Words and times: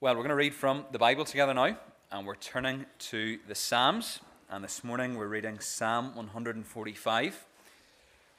Well, 0.00 0.14
we're 0.14 0.22
going 0.22 0.28
to 0.28 0.36
read 0.36 0.54
from 0.54 0.84
the 0.92 0.98
Bible 1.00 1.24
together 1.24 1.52
now, 1.52 1.76
and 2.12 2.24
we're 2.24 2.36
turning 2.36 2.86
to 3.10 3.40
the 3.48 3.56
Psalms. 3.56 4.20
And 4.48 4.62
this 4.62 4.84
morning 4.84 5.16
we're 5.16 5.26
reading 5.26 5.58
Psalm 5.58 6.14
145. 6.14 7.44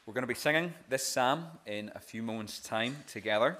We're 0.06 0.14
going 0.14 0.24
to 0.24 0.26
be 0.26 0.36
singing 0.36 0.74
this 0.88 1.06
psalm 1.06 1.48
in 1.66 1.92
a 1.94 2.00
few 2.00 2.24
moments' 2.24 2.62
time 2.62 2.96
together, 3.08 3.58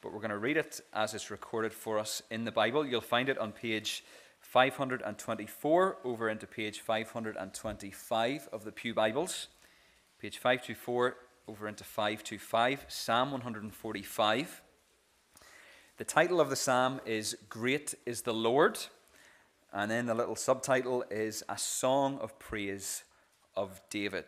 but 0.00 0.14
we're 0.14 0.20
going 0.20 0.30
to 0.30 0.38
read 0.38 0.56
it 0.56 0.80
as 0.94 1.12
it's 1.12 1.30
recorded 1.30 1.74
for 1.74 1.98
us 1.98 2.22
in 2.30 2.46
the 2.46 2.50
Bible. 2.50 2.86
You'll 2.86 3.02
find 3.02 3.28
it 3.28 3.36
on 3.36 3.52
page 3.52 4.02
524 4.40 5.98
over 6.04 6.30
into 6.30 6.46
page 6.46 6.80
525 6.80 8.48
of 8.54 8.64
the 8.64 8.72
Pew 8.72 8.94
Bibles. 8.94 9.48
Page 10.18 10.38
524 10.38 11.16
over 11.46 11.68
into 11.68 11.84
525, 11.84 12.86
Psalm 12.88 13.32
145. 13.32 14.62
The 15.98 16.04
title 16.04 16.40
of 16.40 16.48
the 16.48 16.54
psalm 16.54 17.00
is 17.04 17.36
Great 17.48 17.92
is 18.06 18.22
the 18.22 18.32
Lord, 18.32 18.78
and 19.72 19.90
then 19.90 20.06
the 20.06 20.14
little 20.14 20.36
subtitle 20.36 21.04
is 21.10 21.42
A 21.48 21.58
Song 21.58 22.20
of 22.20 22.38
Praise 22.38 23.02
of 23.56 23.80
David. 23.90 24.26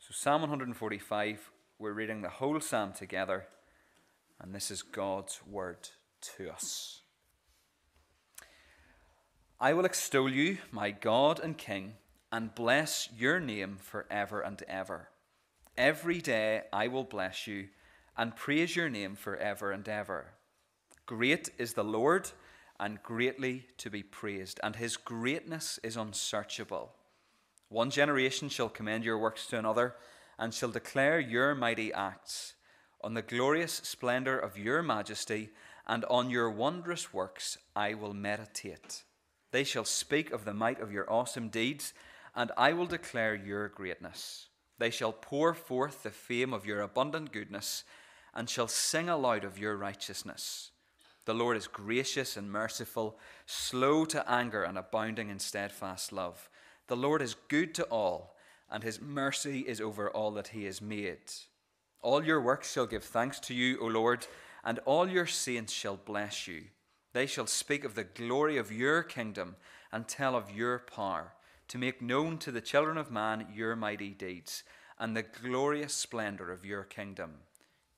So, 0.00 0.10
Psalm 0.10 0.40
145, 0.40 1.52
we're 1.78 1.92
reading 1.92 2.20
the 2.20 2.30
whole 2.30 2.58
psalm 2.58 2.92
together, 2.92 3.46
and 4.40 4.52
this 4.52 4.72
is 4.72 4.82
God's 4.82 5.40
word 5.48 5.90
to 6.36 6.50
us. 6.50 7.02
I 9.60 9.72
will 9.72 9.84
extol 9.84 10.28
you, 10.28 10.58
my 10.72 10.90
God 10.90 11.38
and 11.38 11.56
King, 11.56 11.92
and 12.32 12.56
bless 12.56 13.08
your 13.16 13.38
name 13.38 13.76
forever 13.80 14.40
and 14.40 14.60
ever. 14.66 15.10
Every 15.78 16.20
day 16.20 16.62
I 16.72 16.88
will 16.88 17.04
bless 17.04 17.46
you 17.46 17.68
and 18.16 18.36
praise 18.36 18.76
your 18.76 18.88
name 18.88 19.16
forever 19.16 19.72
and 19.72 19.88
ever. 19.88 20.34
Great 21.06 21.50
is 21.58 21.74
the 21.74 21.84
Lord 21.84 22.30
and 22.78 23.02
greatly 23.02 23.66
to 23.78 23.90
be 23.90 24.02
praised, 24.02 24.58
and 24.62 24.76
his 24.76 24.96
greatness 24.96 25.78
is 25.82 25.96
unsearchable. 25.96 26.92
One 27.68 27.90
generation 27.90 28.48
shall 28.48 28.68
commend 28.68 29.04
your 29.04 29.18
works 29.18 29.46
to 29.46 29.58
another, 29.58 29.94
and 30.38 30.52
shall 30.52 30.70
declare 30.70 31.20
your 31.20 31.54
mighty 31.54 31.92
acts. 31.92 32.54
On 33.02 33.14
the 33.14 33.22
glorious 33.22 33.72
splendor 33.72 34.38
of 34.38 34.58
your 34.58 34.82
majesty, 34.82 35.50
and 35.86 36.04
on 36.06 36.30
your 36.30 36.50
wondrous 36.50 37.12
works 37.12 37.58
I 37.74 37.94
will 37.94 38.14
meditate. 38.14 39.04
They 39.52 39.64
shall 39.64 39.84
speak 39.84 40.32
of 40.32 40.44
the 40.44 40.54
might 40.54 40.80
of 40.80 40.92
your 40.92 41.10
awesome 41.10 41.48
deeds, 41.48 41.94
and 42.34 42.50
I 42.56 42.72
will 42.72 42.86
declare 42.86 43.34
your 43.34 43.68
greatness. 43.68 44.48
They 44.78 44.90
shall 44.90 45.12
pour 45.12 45.54
forth 45.54 46.02
the 46.02 46.10
fame 46.10 46.52
of 46.52 46.66
your 46.66 46.80
abundant 46.80 47.32
goodness 47.32 47.84
and 48.34 48.48
shall 48.48 48.68
sing 48.68 49.08
aloud 49.08 49.44
of 49.44 49.58
your 49.58 49.76
righteousness. 49.76 50.70
The 51.24 51.34
Lord 51.34 51.56
is 51.56 51.68
gracious 51.68 52.36
and 52.36 52.50
merciful, 52.50 53.18
slow 53.46 54.04
to 54.06 54.28
anger 54.28 54.64
and 54.64 54.76
abounding 54.76 55.28
in 55.28 55.38
steadfast 55.38 56.12
love. 56.12 56.50
The 56.88 56.96
Lord 56.96 57.22
is 57.22 57.36
good 57.48 57.74
to 57.74 57.84
all, 57.84 58.34
and 58.68 58.82
his 58.82 59.00
mercy 59.00 59.60
is 59.60 59.80
over 59.80 60.10
all 60.10 60.32
that 60.32 60.48
he 60.48 60.64
has 60.64 60.82
made. 60.82 61.18
All 62.00 62.24
your 62.24 62.40
works 62.40 62.72
shall 62.72 62.86
give 62.86 63.04
thanks 63.04 63.38
to 63.40 63.54
you, 63.54 63.78
O 63.80 63.86
Lord, 63.86 64.26
and 64.64 64.80
all 64.80 65.08
your 65.08 65.26
saints 65.26 65.72
shall 65.72 65.96
bless 65.96 66.48
you. 66.48 66.64
They 67.12 67.26
shall 67.26 67.46
speak 67.46 67.84
of 67.84 67.94
the 67.94 68.04
glory 68.04 68.56
of 68.56 68.72
your 68.72 69.02
kingdom 69.02 69.56
and 69.92 70.08
tell 70.08 70.34
of 70.34 70.50
your 70.50 70.78
power, 70.78 71.34
to 71.68 71.78
make 71.78 72.02
known 72.02 72.38
to 72.38 72.50
the 72.50 72.60
children 72.60 72.96
of 72.96 73.10
man 73.10 73.46
your 73.54 73.76
mighty 73.76 74.10
deeds 74.10 74.64
and 74.98 75.16
the 75.16 75.22
glorious 75.22 75.94
splendor 75.94 76.50
of 76.50 76.64
your 76.64 76.82
kingdom. 76.82 77.34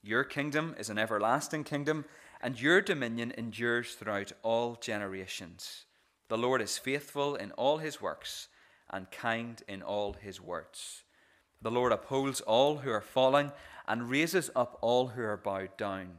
Your 0.07 0.23
kingdom 0.23 0.75
is 0.79 0.91
an 0.91 0.99
everlasting 0.99 1.65
kingdom, 1.65 2.05
and 2.43 2.61
your 2.61 2.83
dominion 2.83 3.33
endures 3.39 3.95
throughout 3.95 4.33
all 4.43 4.77
generations. 4.79 5.87
The 6.29 6.37
Lord 6.37 6.61
is 6.61 6.77
faithful 6.77 7.37
in 7.37 7.53
all 7.53 7.79
his 7.79 8.03
works 8.03 8.49
and 8.91 9.11
kind 9.11 9.63
in 9.67 9.81
all 9.81 10.13
his 10.13 10.43
words. 10.43 11.05
The 11.63 11.71
Lord 11.71 11.91
upholds 11.91 12.43
all 12.43 12.77
who 12.77 12.91
are 12.91 13.01
falling 13.01 13.51
and 13.89 14.11
raises 14.11 14.51
up 14.55 14.77
all 14.83 15.09
who 15.09 15.23
are 15.23 15.39
bowed 15.39 15.75
down. 15.79 16.19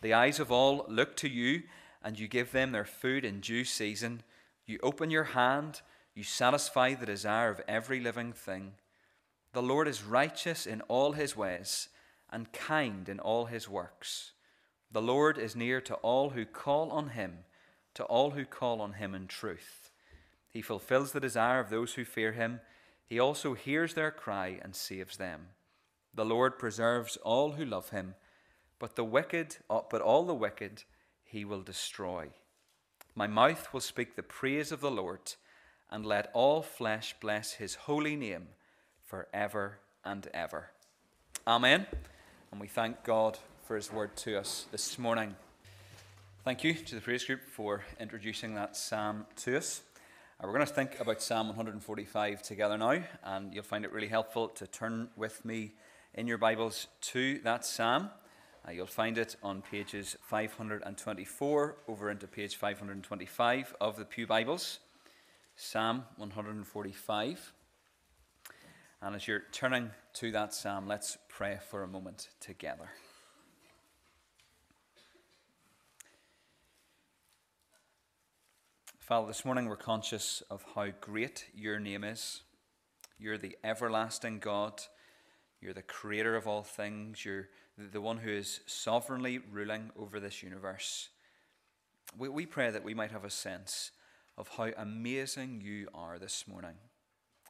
The 0.00 0.14
eyes 0.14 0.38
of 0.38 0.52
all 0.52 0.86
look 0.86 1.16
to 1.16 1.28
you, 1.28 1.64
and 2.04 2.16
you 2.16 2.28
give 2.28 2.52
them 2.52 2.70
their 2.70 2.84
food 2.84 3.24
in 3.24 3.40
due 3.40 3.64
season. 3.64 4.22
You 4.64 4.78
open 4.80 5.10
your 5.10 5.24
hand, 5.24 5.80
you 6.14 6.22
satisfy 6.22 6.94
the 6.94 7.06
desire 7.06 7.50
of 7.50 7.62
every 7.66 7.98
living 7.98 8.32
thing. 8.32 8.74
The 9.54 9.62
Lord 9.62 9.88
is 9.88 10.04
righteous 10.04 10.66
in 10.66 10.82
all 10.82 11.12
his 11.12 11.36
ways 11.36 11.88
and 12.34 12.52
kind 12.52 13.08
in 13.08 13.20
all 13.20 13.46
his 13.46 13.68
works. 13.68 14.32
The 14.90 15.00
Lord 15.00 15.38
is 15.38 15.54
near 15.54 15.80
to 15.82 15.94
all 15.96 16.30
who 16.30 16.44
call 16.44 16.90
on 16.90 17.10
him, 17.10 17.44
to 17.94 18.02
all 18.04 18.32
who 18.32 18.44
call 18.44 18.80
on 18.80 18.94
him 18.94 19.14
in 19.14 19.28
truth. 19.28 19.92
He 20.50 20.60
fulfills 20.60 21.12
the 21.12 21.20
desire 21.20 21.60
of 21.60 21.70
those 21.70 21.94
who 21.94 22.04
fear 22.04 22.32
him. 22.32 22.60
He 23.06 23.20
also 23.20 23.54
hears 23.54 23.94
their 23.94 24.10
cry 24.10 24.58
and 24.60 24.74
saves 24.74 25.16
them. 25.16 25.50
The 26.12 26.24
Lord 26.24 26.58
preserves 26.58 27.16
all 27.18 27.52
who 27.52 27.64
love 27.64 27.90
him, 27.90 28.16
but 28.80 28.96
the 28.96 29.04
wicked, 29.04 29.58
uh, 29.70 29.82
but 29.88 30.02
all 30.02 30.24
the 30.24 30.34
wicked 30.34 30.82
he 31.22 31.44
will 31.44 31.62
destroy. 31.62 32.30
My 33.14 33.28
mouth 33.28 33.72
will 33.72 33.80
speak 33.80 34.16
the 34.16 34.24
praise 34.24 34.72
of 34.72 34.80
the 34.80 34.90
Lord, 34.90 35.34
and 35.88 36.04
let 36.04 36.30
all 36.32 36.62
flesh 36.62 37.14
bless 37.20 37.52
his 37.52 37.76
holy 37.76 38.16
name 38.16 38.48
forever 39.04 39.78
and 40.04 40.26
ever. 40.34 40.70
Amen 41.46 41.86
and 42.54 42.60
we 42.60 42.68
thank 42.68 43.02
God 43.02 43.36
for 43.64 43.74
His 43.74 43.92
word 43.92 44.14
to 44.18 44.38
us 44.38 44.66
this 44.70 44.96
morning. 44.96 45.34
Thank 46.44 46.62
you 46.62 46.72
to 46.72 46.94
the 46.94 47.00
praise 47.00 47.24
group 47.24 47.40
for 47.42 47.82
introducing 47.98 48.54
that 48.54 48.76
psalm 48.76 49.26
to 49.38 49.56
us. 49.56 49.82
Uh, 50.38 50.46
we're 50.46 50.52
going 50.52 50.64
to 50.64 50.72
think 50.72 51.00
about 51.00 51.20
Psalm 51.20 51.48
145 51.48 52.42
together 52.42 52.78
now, 52.78 53.02
and 53.24 53.52
you'll 53.52 53.64
find 53.64 53.84
it 53.84 53.90
really 53.90 54.06
helpful 54.06 54.46
to 54.50 54.68
turn 54.68 55.08
with 55.16 55.44
me 55.44 55.72
in 56.14 56.28
your 56.28 56.38
Bibles 56.38 56.86
to 57.00 57.40
that 57.40 57.64
psalm. 57.64 58.10
Uh, 58.64 58.70
you'll 58.70 58.86
find 58.86 59.18
it 59.18 59.34
on 59.42 59.60
pages 59.60 60.16
524 60.22 61.76
over 61.88 62.08
into 62.08 62.28
page 62.28 62.54
525 62.54 63.74
of 63.80 63.96
the 63.96 64.04
Pew 64.04 64.28
Bibles. 64.28 64.78
Psalm 65.56 66.04
145. 66.18 67.52
And 69.04 69.14
as 69.14 69.28
you're 69.28 69.42
turning 69.52 69.90
to 70.14 70.32
that 70.32 70.54
psalm, 70.54 70.88
let's 70.88 71.18
pray 71.28 71.58
for 71.68 71.82
a 71.82 71.86
moment 71.86 72.30
together. 72.40 72.88
Father, 78.98 79.26
this 79.26 79.44
morning 79.44 79.68
we're 79.68 79.76
conscious 79.76 80.42
of 80.48 80.64
how 80.74 80.86
great 81.02 81.44
your 81.54 81.78
name 81.78 82.02
is. 82.02 82.44
You're 83.18 83.36
the 83.36 83.58
everlasting 83.62 84.38
God. 84.38 84.80
You're 85.60 85.74
the 85.74 85.82
creator 85.82 86.34
of 86.34 86.46
all 86.46 86.62
things. 86.62 87.26
You're 87.26 87.50
the 87.76 88.00
one 88.00 88.16
who 88.16 88.30
is 88.30 88.60
sovereignly 88.64 89.38
ruling 89.52 89.90
over 89.98 90.18
this 90.18 90.42
universe. 90.42 91.10
We, 92.16 92.30
we 92.30 92.46
pray 92.46 92.70
that 92.70 92.84
we 92.84 92.94
might 92.94 93.12
have 93.12 93.26
a 93.26 93.30
sense 93.30 93.90
of 94.38 94.48
how 94.48 94.70
amazing 94.78 95.60
you 95.62 95.88
are 95.92 96.18
this 96.18 96.48
morning. 96.48 96.76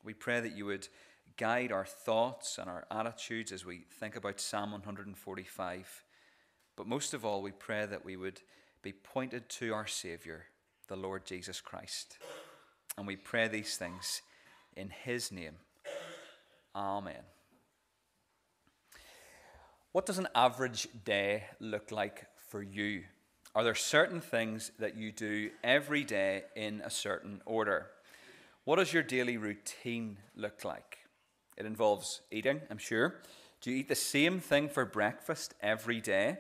We 0.03 0.15
pray 0.15 0.41
that 0.41 0.57
you 0.57 0.67
would 0.67 0.89
guide 1.37 1.72
our 1.72 1.84
thoughts 1.84 2.59
and 2.59 2.69
our 2.69 2.87
attitudes 2.91 3.53
as 3.53 3.65
we 3.65 3.84
think 4.00 4.17
about 4.17 4.41
Psalm 4.41 4.72
145. 4.72 6.05
But 6.77 6.87
most 6.87 7.15
of 7.15 7.25
all, 7.25 7.43
we 7.43 7.53
pray 7.53 7.87
that 7.87 8.05
we 8.05 8.17
would 8.17 8.41
be 8.83 8.93
pointed 8.93 9.49
to 9.49 9.73
our 9.73 9.87
Saviour, 9.87 10.44
the 10.89 10.97
Lord 10.97 11.25
Jesus 11.25 11.61
Christ. 11.61 12.19
And 12.97 13.06
we 13.06 13.17
pray 13.17 13.49
these 13.49 13.77
things 13.77 14.23
in 14.77 14.91
His 14.91 15.33
name. 15.33 15.56
Amen. 16.75 17.23
What 19.93 20.06
does 20.06 20.19
an 20.19 20.28
average 20.34 20.89
day 21.05 21.44
look 21.61 21.93
like 21.93 22.27
for 22.49 22.62
you? 22.62 23.05
Are 23.55 23.62
there 23.62 23.76
certain 23.76 24.20
things 24.20 24.73
that 24.81 24.97
you 24.97 25.12
do 25.12 25.50
every 25.62 26.03
day 26.03 26.43
in 26.56 26.81
a 26.85 26.91
certain 26.91 27.41
order? 27.47 27.87
What 28.64 28.76
does 28.76 28.93
your 28.93 29.05
daily 29.05 29.37
routine 29.37 30.19
look 30.35 30.64
like? 30.64 31.04
It 31.56 31.67
involves 31.67 32.21
eating, 32.31 32.61
I'm 32.71 32.79
sure. 32.79 33.21
Do 33.61 33.71
you 33.71 33.79
eat 33.79 33.89
the 33.89 33.95
same 33.95 34.41
thing 34.41 34.69
for 34.69 34.85
breakfast 34.85 35.55
every 35.62 36.01
day? 36.01 36.39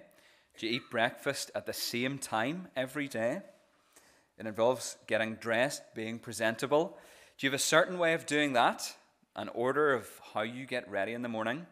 Do 0.58 0.66
you 0.66 0.74
eat 0.74 0.90
breakfast 0.90 1.50
at 1.54 1.66
the 1.66 1.72
same 1.72 2.18
time 2.18 2.68
every 2.76 3.08
day? 3.08 3.40
It 4.38 4.46
involves 4.46 4.96
getting 5.06 5.36
dressed, 5.36 5.82
being 5.94 6.18
presentable. 6.18 6.98
Do 7.38 7.46
you 7.46 7.50
have 7.50 7.58
a 7.58 7.62
certain 7.62 7.98
way 7.98 8.14
of 8.14 8.26
doing 8.26 8.52
that? 8.52 8.94
An 9.36 9.48
order 9.50 9.92
of 9.92 10.08
how 10.32 10.42
you 10.42 10.66
get 10.66 10.90
ready 10.90 11.12
in 11.12 11.22
the 11.22 11.28
morning? 11.28 11.66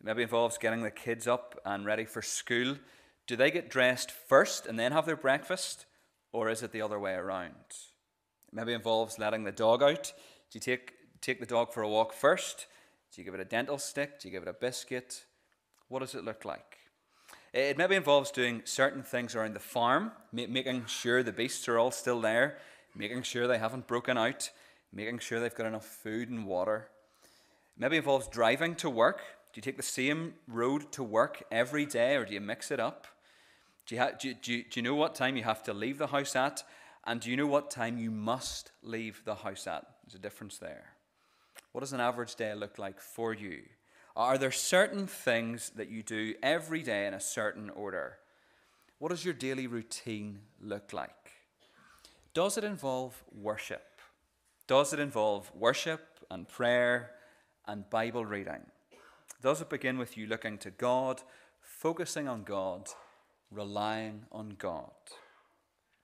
It 0.00 0.04
maybe 0.04 0.22
involves 0.22 0.58
getting 0.58 0.82
the 0.82 0.90
kids 0.90 1.26
up 1.26 1.58
and 1.64 1.84
ready 1.84 2.04
for 2.04 2.22
school. 2.22 2.76
Do 3.26 3.36
they 3.36 3.50
get 3.50 3.70
dressed 3.70 4.10
first 4.10 4.66
and 4.66 4.78
then 4.78 4.92
have 4.92 5.06
their 5.06 5.16
breakfast? 5.16 5.86
Or 6.32 6.48
is 6.48 6.62
it 6.62 6.72
the 6.72 6.82
other 6.82 6.98
way 6.98 7.14
around? 7.14 7.54
It 7.68 8.52
maybe 8.52 8.72
involves 8.72 9.18
letting 9.18 9.44
the 9.44 9.52
dog 9.52 9.82
out. 9.82 10.12
Do 10.50 10.56
you 10.56 10.60
take 10.60 10.94
take 11.20 11.40
the 11.40 11.46
dog 11.46 11.72
for 11.72 11.82
a 11.82 11.88
walk 11.88 12.12
first? 12.12 12.66
Do 13.14 13.20
you 13.20 13.24
give 13.24 13.34
it 13.34 13.40
a 13.40 13.44
dental 13.44 13.78
stick? 13.78 14.20
Do 14.20 14.28
you 14.28 14.32
give 14.32 14.42
it 14.42 14.48
a 14.48 14.52
biscuit? 14.52 15.24
What 15.88 16.00
does 16.00 16.14
it 16.14 16.24
look 16.24 16.44
like? 16.44 16.78
Eh, 17.52 17.70
it 17.70 17.78
maybe 17.78 17.96
involves 17.96 18.30
doing 18.30 18.62
certain 18.64 19.02
things 19.02 19.34
around 19.34 19.54
the 19.54 19.60
farm, 19.60 20.12
making 20.32 20.86
sure 20.86 21.22
the 21.22 21.32
beasts 21.32 21.68
are 21.68 21.78
all 21.78 21.90
still 21.90 22.20
there, 22.20 22.58
making 22.94 23.22
sure 23.22 23.46
they 23.46 23.58
haven't 23.58 23.88
broken 23.88 24.16
out, 24.16 24.50
making 24.92 25.18
sure 25.18 25.40
they've 25.40 25.54
got 25.54 25.66
enough 25.66 25.86
food 25.86 26.30
and 26.30 26.46
water. 26.46 26.88
Maybe 27.76 27.96
involves 27.96 28.28
driving 28.28 28.74
to 28.76 28.90
work. 28.90 29.18
Do 29.52 29.58
you 29.58 29.62
take 29.62 29.76
the 29.76 29.82
same 29.82 30.34
road 30.46 30.92
to 30.92 31.02
work 31.02 31.42
every 31.50 31.86
day 31.86 32.14
or 32.14 32.24
do 32.24 32.34
you 32.34 32.40
mix 32.40 32.70
it 32.70 32.78
up? 32.78 33.06
Do 33.86 33.96
you, 33.96 34.00
ha- 34.00 34.12
do, 34.20 34.34
do, 34.34 34.62
do 34.62 34.80
you 34.80 34.82
know 34.82 34.94
what 34.94 35.16
time 35.16 35.36
you 35.36 35.42
have 35.42 35.64
to 35.64 35.72
leave 35.72 35.98
the 35.98 36.08
house 36.08 36.36
at? 36.36 36.62
And 37.04 37.20
do 37.20 37.30
you 37.30 37.36
know 37.36 37.46
what 37.46 37.70
time 37.70 37.98
you 37.98 38.10
must 38.10 38.70
leave 38.82 39.22
the 39.24 39.34
house 39.34 39.66
at? 39.66 39.84
There's 40.04 40.14
a 40.14 40.18
difference 40.18 40.58
there. 40.58 40.90
What 41.72 41.82
does 41.82 41.92
an 41.92 42.00
average 42.00 42.34
day 42.34 42.54
look 42.54 42.78
like 42.78 43.00
for 43.00 43.32
you? 43.32 43.62
Are 44.16 44.36
there 44.36 44.50
certain 44.50 45.06
things 45.06 45.70
that 45.76 45.88
you 45.88 46.02
do 46.02 46.34
every 46.42 46.82
day 46.82 47.06
in 47.06 47.14
a 47.14 47.20
certain 47.20 47.70
order? 47.70 48.18
What 48.98 49.10
does 49.10 49.24
your 49.24 49.34
daily 49.34 49.66
routine 49.66 50.40
look 50.60 50.92
like? 50.92 51.30
Does 52.34 52.58
it 52.58 52.64
involve 52.64 53.22
worship? 53.32 54.00
Does 54.66 54.92
it 54.92 55.00
involve 55.00 55.50
worship 55.54 56.00
and 56.30 56.48
prayer 56.48 57.12
and 57.66 57.88
Bible 57.88 58.24
reading? 58.24 58.66
Does 59.42 59.60
it 59.60 59.70
begin 59.70 59.96
with 59.96 60.16
you 60.16 60.26
looking 60.26 60.58
to 60.58 60.70
God, 60.70 61.22
focusing 61.60 62.28
on 62.28 62.42
God, 62.42 62.88
relying 63.50 64.26
on 64.30 64.56
God? 64.58 64.90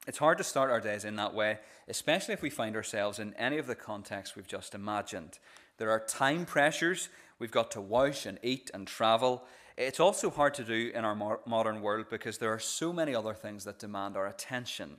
It's 0.07 0.19
hard 0.19 0.39
to 0.39 0.45
start 0.45 0.71
our 0.71 0.81
days 0.81 1.05
in 1.05 1.17
that 1.17 1.35
way, 1.35 1.59
especially 1.89 2.35
if 2.35 2.41
we 2.41 2.49
find 2.49 2.77
ourselves 2.77 3.19
in 3.19 3.35
any 3.35 3.59
of 3.59 3.67
the 3.67 3.75
contexts 3.75 4.37
we've 4.37 4.47
just 4.47 4.73
imagined. 4.73 5.41
There 5.79 5.91
are 5.91 5.99
time 5.99 6.47
pressures, 6.47 7.09
we've 7.41 7.51
got 7.51 7.73
to 7.73 7.81
wash 7.81 8.25
and 8.25 8.39
eat 8.41 8.71
and 8.73 8.87
travel. 8.87 9.43
It's 9.77 9.99
also 9.99 10.31
hard 10.31 10.55
to 10.55 10.65
do 10.65 10.93
in 10.95 11.05
our 11.05 11.41
modern 11.45 11.83
world 11.83 12.07
because 12.09 12.39
there 12.39 12.53
are 12.53 12.61
so 12.61 12.93
many 12.93 13.17
other 13.17 13.35
things 13.35 13.65
that 13.65 13.81
demand 13.81 14.17
our 14.17 14.29
attention. 14.29 14.99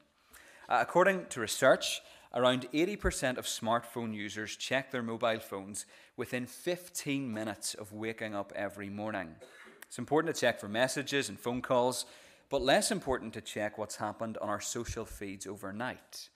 Uh, 0.68 0.80
according 0.82 1.28
to 1.28 1.40
research, 1.40 2.02
around 2.34 2.68
80% 2.74 3.38
of 3.38 3.46
smartphone 3.46 4.14
users 4.14 4.58
check 4.58 4.92
their 4.92 5.02
mobile 5.02 5.40
phones 5.40 5.86
within 6.18 6.46
15 6.46 7.34
minutes 7.34 7.74
of 7.76 7.94
waking 7.94 8.36
up 8.36 8.52
every 8.58 8.90
morning. 8.90 9.36
It's 9.84 10.00
important 10.00 10.36
to 10.36 10.40
check 10.40 10.60
for 10.60 10.68
messages 10.68 11.30
and 11.30 11.40
phone 11.40 11.62
calls 11.62 12.06
but 12.50 12.62
less 12.62 12.92
important 12.92 13.34
to 13.34 13.42
check 13.42 13.78
what's 13.78 13.98
happened 13.98 14.38
on 14.38 14.50
our 14.50 14.62
social 14.62 15.06
feeds 15.06 15.46
overnight. 15.46 16.30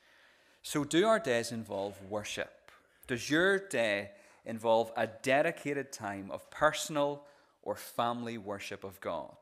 So, 0.62 0.84
do 0.84 1.08
our 1.08 1.20
days 1.20 1.52
involve 1.52 2.02
worship? 2.10 2.72
Does 3.08 3.30
your 3.30 3.60
day 3.60 4.12
involve 4.46 4.92
a 4.96 5.08
dedicated 5.08 5.92
time 5.92 6.30
of 6.32 6.50
personal 6.50 7.24
or 7.64 7.76
family 7.76 8.38
worship 8.38 8.84
of 8.84 9.00
God? 9.02 9.38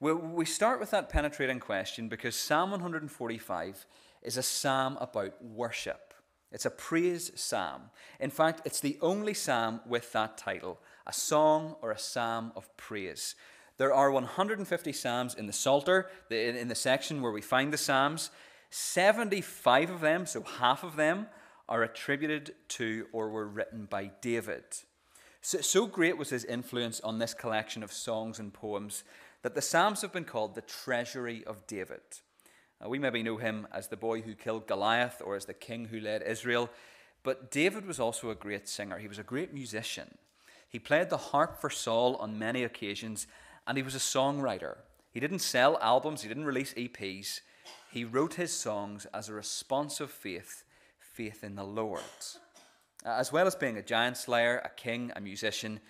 Well, 0.00 0.16
we 0.16 0.44
start 0.44 0.80
with 0.80 0.90
that 0.90 1.08
penetrating 1.08 1.60
question 1.60 2.08
because 2.08 2.34
Psalm 2.34 2.72
145 2.72 3.86
is 4.22 4.36
a 4.36 4.42
psalm 4.42 4.98
about 5.00 5.42
worship. 5.44 6.12
It's 6.50 6.66
a 6.66 6.70
praise 6.70 7.32
psalm. 7.34 7.82
In 8.20 8.30
fact, 8.30 8.62
it's 8.64 8.80
the 8.80 8.98
only 9.00 9.34
psalm 9.34 9.80
with 9.86 10.12
that 10.12 10.36
title 10.36 10.80
a 11.06 11.12
song 11.12 11.76
or 11.82 11.90
a 11.90 11.98
psalm 11.98 12.52
of 12.54 12.76
praise. 12.76 13.34
There 13.78 13.92
are 13.92 14.10
150 14.10 14.92
Psalms 14.92 15.34
in 15.34 15.46
the 15.46 15.52
Psalter, 15.52 16.10
in 16.30 16.68
the 16.68 16.74
section 16.74 17.22
where 17.22 17.32
we 17.32 17.40
find 17.40 17.72
the 17.72 17.78
Psalms. 17.78 18.30
75 18.70 19.90
of 19.90 20.00
them, 20.00 20.26
so 20.26 20.42
half 20.42 20.82
of 20.84 20.96
them, 20.96 21.26
are 21.68 21.82
attributed 21.82 22.54
to 22.68 23.06
or 23.12 23.28
were 23.28 23.46
written 23.46 23.86
by 23.86 24.10
David. 24.20 24.64
So, 25.40 25.60
so 25.60 25.86
great 25.86 26.16
was 26.16 26.30
his 26.30 26.44
influence 26.44 27.00
on 27.00 27.18
this 27.18 27.34
collection 27.34 27.82
of 27.82 27.92
songs 27.92 28.38
and 28.38 28.52
poems 28.52 29.04
that 29.42 29.54
the 29.54 29.62
Psalms 29.62 30.02
have 30.02 30.12
been 30.12 30.24
called 30.24 30.54
the 30.54 30.62
treasury 30.62 31.44
of 31.46 31.66
David. 31.66 32.00
Now, 32.80 32.88
we 32.88 32.98
maybe 32.98 33.22
know 33.22 33.36
him 33.36 33.66
as 33.72 33.88
the 33.88 33.96
boy 33.96 34.22
who 34.22 34.34
killed 34.34 34.66
Goliath 34.66 35.20
or 35.24 35.36
as 35.36 35.46
the 35.46 35.54
king 35.54 35.86
who 35.86 36.00
led 36.00 36.22
Israel, 36.22 36.70
but 37.22 37.50
David 37.50 37.86
was 37.86 38.00
also 38.00 38.30
a 38.30 38.34
great 38.34 38.68
singer. 38.68 38.98
He 38.98 39.08
was 39.08 39.18
a 39.18 39.24
great 39.24 39.52
musician. 39.52 40.16
He 40.68 40.78
played 40.78 41.10
the 41.10 41.16
harp 41.16 41.60
for 41.60 41.70
Saul 41.70 42.16
on 42.16 42.38
many 42.38 42.64
occasions, 42.64 43.26
and 43.66 43.76
he 43.76 43.82
was 43.82 43.94
a 43.94 43.98
songwriter. 43.98 44.76
He 45.10 45.20
didn't 45.20 45.40
sell 45.40 45.78
albums, 45.80 46.22
he 46.22 46.28
didn't 46.28 46.46
release 46.46 46.74
EPs. 46.74 47.40
He 47.90 48.04
wrote 48.04 48.34
his 48.34 48.52
songs 48.52 49.06
as 49.12 49.28
a 49.28 49.34
response 49.34 50.00
of 50.00 50.10
faith, 50.10 50.64
faith 50.98 51.44
in 51.44 51.56
the 51.56 51.64
Lord. 51.64 52.00
As 53.04 53.32
well 53.32 53.46
as 53.46 53.54
being 53.54 53.76
a 53.76 53.82
giant 53.82 54.16
slayer, 54.16 54.62
a 54.64 54.70
king, 54.70 55.12
a 55.14 55.20
musician, 55.20 55.80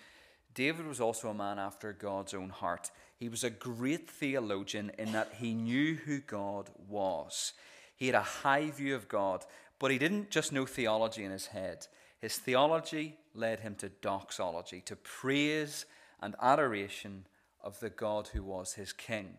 David 0.53 0.85
was 0.85 0.99
also 0.99 1.29
a 1.29 1.33
man 1.33 1.59
after 1.59 1.93
God's 1.93 2.33
own 2.33 2.49
heart. 2.49 2.91
He 3.17 3.29
was 3.29 3.43
a 3.43 3.49
great 3.49 4.09
theologian 4.09 4.91
in 4.99 5.13
that 5.13 5.33
he 5.39 5.53
knew 5.53 5.95
who 5.95 6.19
God 6.19 6.69
was. 6.89 7.53
He 7.95 8.07
had 8.07 8.15
a 8.15 8.21
high 8.21 8.69
view 8.69 8.95
of 8.95 9.07
God, 9.07 9.45
but 9.79 9.91
he 9.91 9.97
didn't 9.97 10.29
just 10.29 10.51
know 10.51 10.65
theology 10.65 11.23
in 11.23 11.31
his 11.31 11.47
head. 11.47 11.87
His 12.19 12.37
theology 12.37 13.17
led 13.33 13.61
him 13.61 13.75
to 13.75 13.89
doxology, 13.89 14.81
to 14.81 14.95
praise 14.95 15.85
and 16.21 16.35
adoration 16.41 17.25
of 17.63 17.79
the 17.79 17.89
God 17.89 18.29
who 18.29 18.43
was 18.43 18.73
his 18.73 18.93
king. 18.93 19.35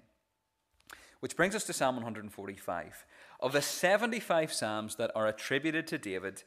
Which 1.20 1.36
brings 1.36 1.54
us 1.54 1.64
to 1.64 1.72
Psalm 1.72 1.96
145. 1.96 3.06
Of 3.40 3.52
the 3.52 3.62
75 3.62 4.52
Psalms 4.52 4.96
that 4.96 5.10
are 5.14 5.26
attributed 5.26 5.86
to 5.88 5.98
David, 5.98 6.42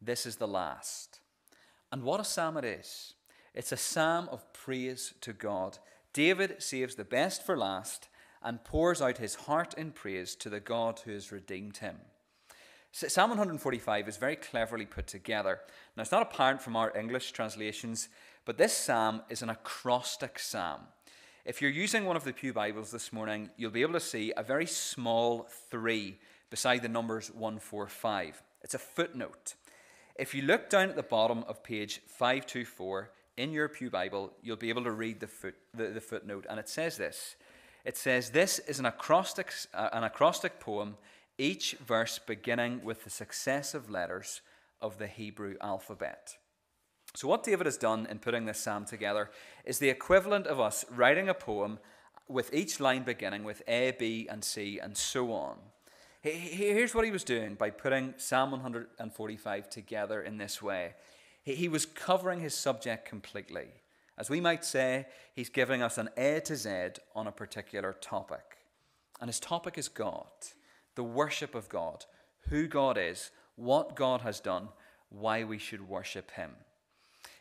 this 0.00 0.26
is 0.26 0.36
the 0.36 0.48
last. 0.48 1.20
And 1.90 2.02
what 2.02 2.20
a 2.20 2.24
psalm 2.24 2.56
it 2.56 2.64
is! 2.64 3.14
It's 3.54 3.72
a 3.72 3.76
psalm 3.76 4.28
of 4.30 4.52
praise 4.52 5.14
to 5.20 5.32
God. 5.32 5.78
David 6.12 6.62
saves 6.62 6.94
the 6.94 7.04
best 7.04 7.44
for 7.44 7.56
last 7.56 8.08
and 8.42 8.64
pours 8.64 9.00
out 9.02 9.18
his 9.18 9.34
heart 9.34 9.74
in 9.74 9.90
praise 9.92 10.34
to 10.36 10.50
the 10.50 10.60
God 10.60 11.00
who 11.04 11.12
has 11.12 11.32
redeemed 11.32 11.78
him. 11.78 11.96
Psalm 12.92 13.30
145 13.30 14.08
is 14.08 14.18
very 14.18 14.36
cleverly 14.36 14.84
put 14.84 15.06
together. 15.06 15.60
Now, 15.96 16.02
it's 16.02 16.12
not 16.12 16.22
apparent 16.22 16.60
from 16.60 16.76
our 16.76 16.96
English 16.96 17.32
translations, 17.32 18.08
but 18.44 18.58
this 18.58 18.76
psalm 18.76 19.22
is 19.30 19.40
an 19.40 19.48
acrostic 19.48 20.38
psalm. 20.38 20.82
If 21.44 21.60
you're 21.60 21.72
using 21.72 22.04
one 22.04 22.14
of 22.14 22.22
the 22.22 22.32
Pew 22.32 22.52
Bibles 22.52 22.92
this 22.92 23.12
morning, 23.12 23.50
you'll 23.56 23.72
be 23.72 23.82
able 23.82 23.94
to 23.94 24.00
see 24.00 24.32
a 24.36 24.44
very 24.44 24.64
small 24.64 25.48
three 25.72 26.18
beside 26.50 26.82
the 26.82 26.88
numbers 26.88 27.32
145. 27.32 28.40
It's 28.62 28.74
a 28.74 28.78
footnote. 28.78 29.56
If 30.14 30.36
you 30.36 30.42
look 30.42 30.70
down 30.70 30.88
at 30.88 30.94
the 30.94 31.02
bottom 31.02 31.42
of 31.48 31.64
page 31.64 32.00
524 32.06 33.10
in 33.38 33.50
your 33.50 33.68
Pew 33.68 33.90
Bible, 33.90 34.32
you'll 34.40 34.56
be 34.56 34.68
able 34.68 34.84
to 34.84 34.92
read 34.92 35.18
the, 35.18 35.26
foot, 35.26 35.56
the, 35.74 35.88
the 35.88 36.00
footnote, 36.00 36.46
and 36.48 36.60
it 36.60 36.68
says 36.68 36.96
this. 36.96 37.34
It 37.84 37.96
says, 37.96 38.30
This 38.30 38.60
is 38.60 38.78
an 38.78 38.86
acrostic, 38.86 39.52
uh, 39.74 39.88
an 39.92 40.04
acrostic 40.04 40.60
poem, 40.60 40.96
each 41.38 41.72
verse 41.84 42.20
beginning 42.20 42.84
with 42.84 43.02
the 43.02 43.10
successive 43.10 43.90
letters 43.90 44.42
of 44.80 44.98
the 44.98 45.08
Hebrew 45.08 45.56
alphabet. 45.60 46.36
So, 47.14 47.28
what 47.28 47.42
David 47.42 47.66
has 47.66 47.76
done 47.76 48.06
in 48.10 48.18
putting 48.18 48.46
this 48.46 48.58
psalm 48.58 48.84
together 48.86 49.30
is 49.64 49.78
the 49.78 49.90
equivalent 49.90 50.46
of 50.46 50.58
us 50.58 50.84
writing 50.90 51.28
a 51.28 51.34
poem 51.34 51.78
with 52.26 52.54
each 52.54 52.80
line 52.80 53.02
beginning 53.02 53.44
with 53.44 53.62
A, 53.68 53.92
B, 53.98 54.26
and 54.30 54.42
C, 54.42 54.78
and 54.78 54.96
so 54.96 55.32
on. 55.32 55.58
Here's 56.22 56.94
what 56.94 57.04
he 57.04 57.10
was 57.10 57.24
doing 57.24 57.54
by 57.54 57.70
putting 57.70 58.14
Psalm 58.16 58.52
145 58.52 59.68
together 59.68 60.22
in 60.22 60.38
this 60.38 60.62
way 60.62 60.94
he 61.42 61.68
was 61.68 61.84
covering 61.84 62.40
his 62.40 62.54
subject 62.54 63.08
completely. 63.08 63.66
As 64.16 64.30
we 64.30 64.40
might 64.40 64.64
say, 64.64 65.06
he's 65.34 65.48
giving 65.48 65.82
us 65.82 65.98
an 65.98 66.08
A 66.16 66.40
to 66.40 66.54
Z 66.54 67.00
on 67.16 67.26
a 67.26 67.32
particular 67.32 67.92
topic. 68.00 68.58
And 69.20 69.28
his 69.28 69.40
topic 69.40 69.76
is 69.76 69.88
God, 69.88 70.26
the 70.94 71.02
worship 71.02 71.54
of 71.54 71.68
God, 71.68 72.04
who 72.48 72.68
God 72.68 72.96
is, 72.96 73.32
what 73.56 73.96
God 73.96 74.20
has 74.20 74.38
done, 74.38 74.68
why 75.08 75.42
we 75.42 75.58
should 75.58 75.88
worship 75.88 76.30
him. 76.32 76.52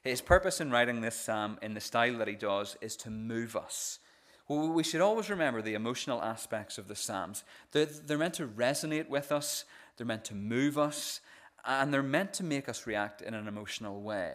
His 0.03 0.21
purpose 0.21 0.59
in 0.59 0.71
writing 0.71 1.01
this 1.01 1.15
psalm 1.15 1.59
in 1.61 1.73
the 1.73 1.79
style 1.79 2.17
that 2.17 2.27
he 2.27 2.35
does 2.35 2.75
is 2.81 2.95
to 2.97 3.09
move 3.09 3.55
us. 3.55 3.99
We 4.47 4.83
should 4.83 5.01
always 5.01 5.29
remember 5.29 5.61
the 5.61 5.75
emotional 5.75 6.21
aspects 6.21 6.77
of 6.77 6.87
the 6.87 6.95
Psalms. 6.95 7.43
They're, 7.71 8.17
meant 8.17 8.33
to 8.33 8.47
resonate 8.47 9.07
with 9.07 9.31
us, 9.31 9.63
they're 9.95 10.05
meant 10.05 10.25
to 10.25 10.35
move 10.35 10.77
us, 10.77 11.21
and 11.65 11.93
they're 11.93 12.03
meant 12.03 12.33
to 12.33 12.43
make 12.43 12.67
us 12.67 12.85
react 12.85 13.21
in 13.21 13.33
an 13.33 13.47
emotional 13.47 14.01
way. 14.01 14.33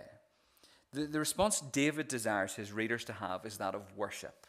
The, 0.93 1.19
response 1.19 1.61
David 1.61 2.09
desires 2.09 2.55
his 2.55 2.73
readers 2.73 3.05
to 3.05 3.13
have 3.13 3.45
is 3.45 3.59
that 3.59 3.75
of 3.75 3.95
worship. 3.95 4.47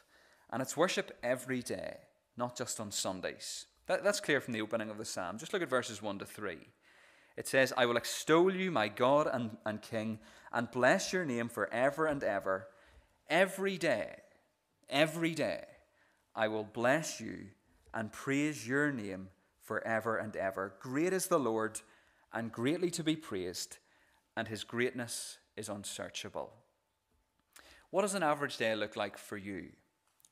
And 0.50 0.62
it's 0.62 0.78
worship 0.78 1.18
every 1.22 1.62
day, 1.62 1.98
not 2.38 2.56
just 2.56 2.80
on 2.80 2.92
Sundays. 2.92 3.66
That, 3.88 4.04
that's 4.04 4.22
clear 4.22 4.40
from 4.40 4.54
the 4.54 4.62
opening 4.62 4.90
of 4.90 4.98
the 4.98 5.04
psalm. 5.04 5.38
Just 5.38 5.52
look 5.52 5.62
at 5.62 5.70
verses 5.70 6.02
1 6.02 6.20
to 6.20 6.26
3. 6.26 6.60
It 7.38 7.48
says, 7.48 7.72
I 7.77 7.86
will 7.86 7.98
extol 7.98 8.53
you, 8.53 8.72
my 8.72 8.88
God 8.88 9.29
and, 9.32 9.58
and 9.63 9.82
King, 9.82 10.20
and 10.51 10.72
bless 10.72 11.13
your 11.13 11.24
name 11.24 11.50
forever 11.50 12.08
and 12.08 12.24
ever. 12.24 12.67
Every 13.29 13.77
day, 13.77 14.15
every 14.89 15.36
day, 15.36 15.65
I 16.36 16.48
will 16.48 16.63
bless 16.63 17.22
you 17.22 17.48
and 17.94 18.12
praise 18.12 18.67
your 18.67 18.91
name 18.91 19.29
forever 19.62 20.17
and 20.17 20.36
ever. 20.36 20.74
Great 20.79 21.13
is 21.13 21.27
the 21.27 21.39
Lord, 21.39 21.82
and 22.34 22.51
greatly 22.51 22.89
to 22.91 23.03
be 23.03 23.15
praised, 23.15 23.77
and 24.36 24.48
his 24.48 24.63
greatness 24.63 25.38
is 25.56 25.70
unsearchable. 25.70 26.53
What 27.91 28.01
does 28.01 28.15
an 28.15 28.24
average 28.24 28.58
day 28.58 28.75
look 28.75 28.96
like 28.96 29.17
for 29.17 29.38
you? 29.38 29.70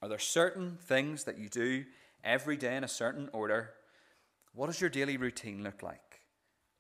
Are 0.02 0.10
there 0.10 0.20
certain 0.20 0.78
things 0.82 1.24
that 1.26 1.38
you 1.38 1.50
do 1.50 1.86
every 2.24 2.58
day 2.58 2.76
in 2.76 2.84
a 2.84 2.88
certain 2.88 3.30
order? 3.32 3.72
What 4.54 4.68
does 4.68 4.82
your 4.82 4.90
daily 4.90 5.18
routine 5.18 5.64
look 5.64 5.84
like? 5.84 6.05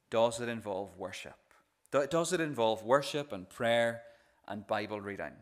Does 0.10 0.40
it 0.40 0.50
involve 0.50 0.98
worship? 0.98 1.36
Does 1.92 2.34
it 2.34 2.42
involve 2.42 2.84
worship 2.84 3.32
and 3.32 3.50
prayer 3.50 4.02
and 4.48 4.68
Bible 4.68 5.00
reading? 5.02 5.34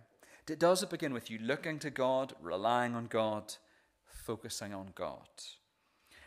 Does 0.45 0.83
it 0.83 0.89
begin 0.89 1.13
with 1.13 1.31
you 1.31 1.39
looking 1.39 1.79
to 1.79 1.89
God, 1.89 2.33
relying 2.41 2.95
on 2.95 3.07
God, 3.07 3.55
focusing 4.05 4.73
on 4.73 4.89
God? 4.93 5.27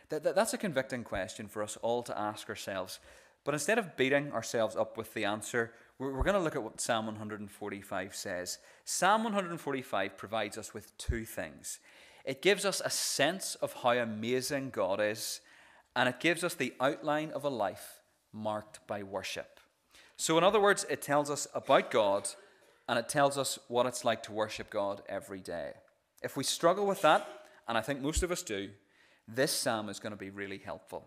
That, 0.09 0.23
that, 0.25 0.35
that's 0.35 0.55
a 0.55 0.59
convicting 0.59 1.05
question 1.05 1.49
for 1.49 1.63
us 1.63 1.77
all 1.83 2.03
to 2.05 2.19
ask 2.19 2.49
ourselves. 2.49 2.99
But 3.45 3.55
instead 3.55 3.79
of 3.79 3.97
beating 3.97 4.33
ourselves 4.33 4.75
up 4.75 4.97
with 4.97 5.15
the 5.15 5.25
answer, 5.25 5.73
we're 5.99 6.11
going 6.23 6.35
to 6.35 6.41
look 6.41 6.57
at 6.57 6.63
what 6.63 6.81
Psalm 6.81 7.07
145 7.07 8.15
says. 8.15 8.59
Psalm 8.85 9.23
145 9.25 10.17
provides 10.17 10.59
us 10.59 10.75
with 10.75 10.97
two 10.99 11.25
things 11.25 11.79
it 12.25 12.43
gives 12.43 12.65
us 12.65 12.83
a 12.85 12.91
sense 12.91 13.55
of 13.55 13.73
how 13.73 13.93
amazing 13.93 14.71
God 14.71 15.01
is, 15.01 15.41
and 15.95 16.09
it 16.09 16.19
gives 16.19 16.43
us 16.43 16.55
the 16.55 16.75
outline 16.81 17.31
of 17.31 17.45
a 17.45 17.49
life 17.49 17.96
marked 18.37 18.87
by 18.87 19.03
worship. 19.03 19.59
So, 20.17 20.39
in 20.39 20.45
other 20.45 20.61
words, 20.61 20.87
it 20.89 21.03
tells 21.03 21.31
us 21.31 21.49
about 21.55 21.91
God 21.91 22.29
and 22.89 22.99
it 22.99 23.09
tells 23.09 23.37
us 23.37 23.59
what 23.69 23.87
it's 23.87 24.05
like 24.05 24.23
to 24.25 24.33
worship 24.33 24.71
God 24.71 25.03
every 25.09 25.41
day. 25.41 25.73
If 26.23 26.37
we 26.37 26.45
struggle 26.45 26.87
with 26.87 27.03
that, 27.03 27.27
and 27.67 27.77
I 27.77 27.81
think 27.81 28.01
most 28.01 28.23
of 28.23 28.31
us 28.31 28.43
do, 28.43 28.71
this 29.27 29.51
psalm 29.51 29.89
is 29.89 29.99
going 29.99 30.13
to 30.13 30.17
be 30.17 30.31
really 30.31 30.59
helpful. 30.59 31.05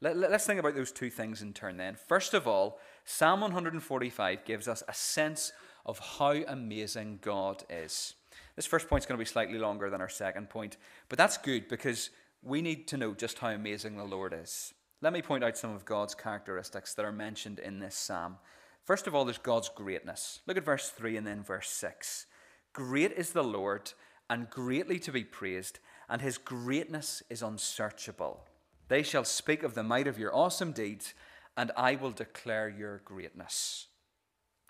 Let, 0.00 0.16
us 0.16 0.46
think 0.46 0.60
about 0.60 0.74
those 0.74 0.92
two 0.92 1.10
things 1.10 1.42
in 1.42 1.52
turn 1.52 1.78
then. 1.78 1.96
First 1.96 2.34
of 2.34 2.46
all, 2.46 2.78
Psalm 3.04 3.40
145 3.40 4.44
gives 4.44 4.68
us 4.68 4.82
a 4.86 4.94
sense 4.94 5.52
of 5.86 5.98
how 5.98 6.32
amazing 6.48 7.20
God 7.22 7.64
is. 7.70 8.14
This 8.56 8.66
first 8.66 8.88
point 8.88 9.02
is 9.02 9.06
going 9.06 9.18
to 9.18 9.24
be 9.24 9.28
slightly 9.28 9.58
longer 9.58 9.88
than 9.88 10.00
our 10.00 10.08
second 10.08 10.50
point, 10.50 10.76
but 11.08 11.16
that's 11.16 11.38
good 11.38 11.68
because 11.68 12.10
we 12.42 12.60
need 12.60 12.86
to 12.88 12.96
know 12.96 13.14
just 13.14 13.38
how 13.38 13.48
amazing 13.48 13.96
the 13.96 14.04
Lord 14.04 14.34
is. 14.38 14.74
Let 15.02 15.12
me 15.12 15.20
point 15.20 15.44
out 15.44 15.58
some 15.58 15.74
of 15.74 15.84
God's 15.84 16.14
characteristics 16.14 16.94
that 16.94 17.04
are 17.04 17.12
mentioned 17.12 17.58
in 17.58 17.80
this 17.80 17.94
psalm. 17.94 18.38
First 18.82 19.06
of 19.06 19.14
all, 19.14 19.24
there's 19.26 19.36
God's 19.36 19.68
greatness. 19.68 20.40
Look 20.46 20.56
at 20.56 20.64
verse 20.64 20.88
3 20.88 21.18
and 21.18 21.26
then 21.26 21.42
verse 21.42 21.68
6. 21.68 22.26
Great 22.72 23.12
is 23.12 23.32
the 23.32 23.44
Lord 23.44 23.92
and 24.30 24.48
greatly 24.48 24.98
to 25.00 25.12
be 25.12 25.22
praised, 25.22 25.80
and 26.08 26.22
his 26.22 26.38
greatness 26.38 27.22
is 27.28 27.42
unsearchable. 27.42 28.44
They 28.88 29.02
shall 29.02 29.24
speak 29.24 29.62
of 29.62 29.74
the 29.74 29.82
might 29.82 30.06
of 30.06 30.18
your 30.18 30.34
awesome 30.34 30.72
deeds, 30.72 31.14
and 31.56 31.72
I 31.76 31.96
will 31.96 32.10
declare 32.10 32.68
your 32.68 33.02
greatness. 33.04 33.88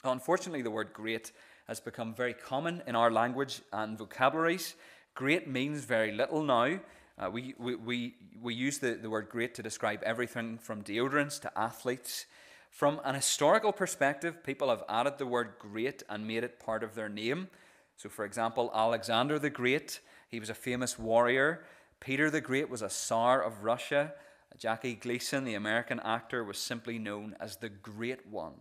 Unfortunately, 0.04 0.62
the 0.62 0.70
word 0.70 0.92
great 0.92 1.32
has 1.68 1.80
become 1.80 2.14
very 2.14 2.34
common 2.34 2.82
in 2.86 2.96
our 2.96 3.10
language 3.10 3.62
and 3.72 3.96
vocabularies. 3.96 4.74
Great 5.14 5.48
means 5.48 5.84
very 5.84 6.12
little 6.12 6.42
now. 6.42 6.80
Uh, 7.18 7.30
we, 7.30 7.54
we, 7.58 7.74
we, 7.76 8.14
we 8.42 8.54
use 8.54 8.78
the, 8.78 8.94
the 8.94 9.08
word 9.08 9.28
great 9.30 9.54
to 9.54 9.62
describe 9.62 10.02
everything 10.02 10.58
from 10.58 10.82
deodorants 10.82 11.40
to 11.40 11.58
athletes. 11.58 12.26
From 12.70 13.00
an 13.04 13.14
historical 13.14 13.72
perspective, 13.72 14.44
people 14.44 14.68
have 14.68 14.84
added 14.88 15.18
the 15.18 15.26
word 15.26 15.54
great 15.58 16.02
and 16.10 16.26
made 16.26 16.44
it 16.44 16.60
part 16.60 16.82
of 16.82 16.94
their 16.94 17.08
name. 17.08 17.48
So, 17.96 18.10
for 18.10 18.24
example, 18.26 18.70
Alexander 18.74 19.38
the 19.38 19.48
Great, 19.48 20.00
he 20.28 20.40
was 20.40 20.50
a 20.50 20.54
famous 20.54 20.98
warrior 20.98 21.64
Peter 22.00 22.30
the 22.30 22.40
Great 22.40 22.68
was 22.68 22.82
a 22.82 22.90
Tsar 22.90 23.42
of 23.42 23.64
Russia. 23.64 24.12
Jackie 24.58 24.94
Gleason, 24.94 25.44
the 25.44 25.54
American 25.54 26.00
actor, 26.00 26.44
was 26.44 26.58
simply 26.58 26.98
known 26.98 27.36
as 27.40 27.56
the 27.56 27.68
Great 27.68 28.26
One. 28.26 28.54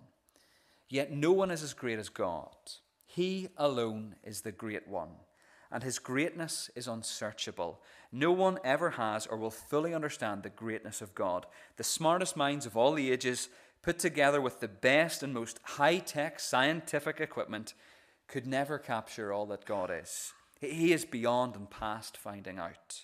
Yet 0.90 1.12
no 1.12 1.32
one 1.32 1.52
is 1.52 1.64
as 1.64 1.74
great 1.74 2.00
as 2.00 2.10
God. 2.10 2.56
He 3.06 3.50
alone 3.58 4.16
is 4.24 4.42
the 4.42 4.52
Great 4.52 4.88
One, 4.88 5.12
and 5.76 5.84
his 5.84 6.00
greatness 6.00 6.72
is 6.74 6.88
unsearchable. 6.88 7.82
No 8.10 8.32
one 8.32 8.60
ever 8.64 8.92
has 8.92 9.28
or 9.28 9.36
will 9.36 9.52
fully 9.52 9.94
understand 9.94 10.42
the 10.42 10.50
greatness 10.50 11.02
of 11.02 11.14
God. 11.14 11.46
The 11.76 11.84
smartest 11.84 12.38
minds 12.38 12.66
of 12.66 12.78
all 12.78 12.94
the 12.94 13.12
ages, 13.12 13.50
put 13.82 14.00
together 14.00 14.40
with 14.40 14.62
the 14.62 14.70
best 14.70 15.22
and 15.22 15.34
most 15.34 15.60
high 15.64 15.98
tech 15.98 16.40
scientific 16.40 17.20
equipment, 17.20 17.74
could 18.30 18.48
never 18.48 18.80
capture 18.80 19.34
all 19.34 19.46
that 19.48 19.66
God 19.66 19.92
is. 19.94 20.32
He 20.62 20.94
is 20.94 21.04
beyond 21.04 21.58
and 21.58 21.70
past 21.70 22.16
finding 22.16 22.58
out. 22.58 23.04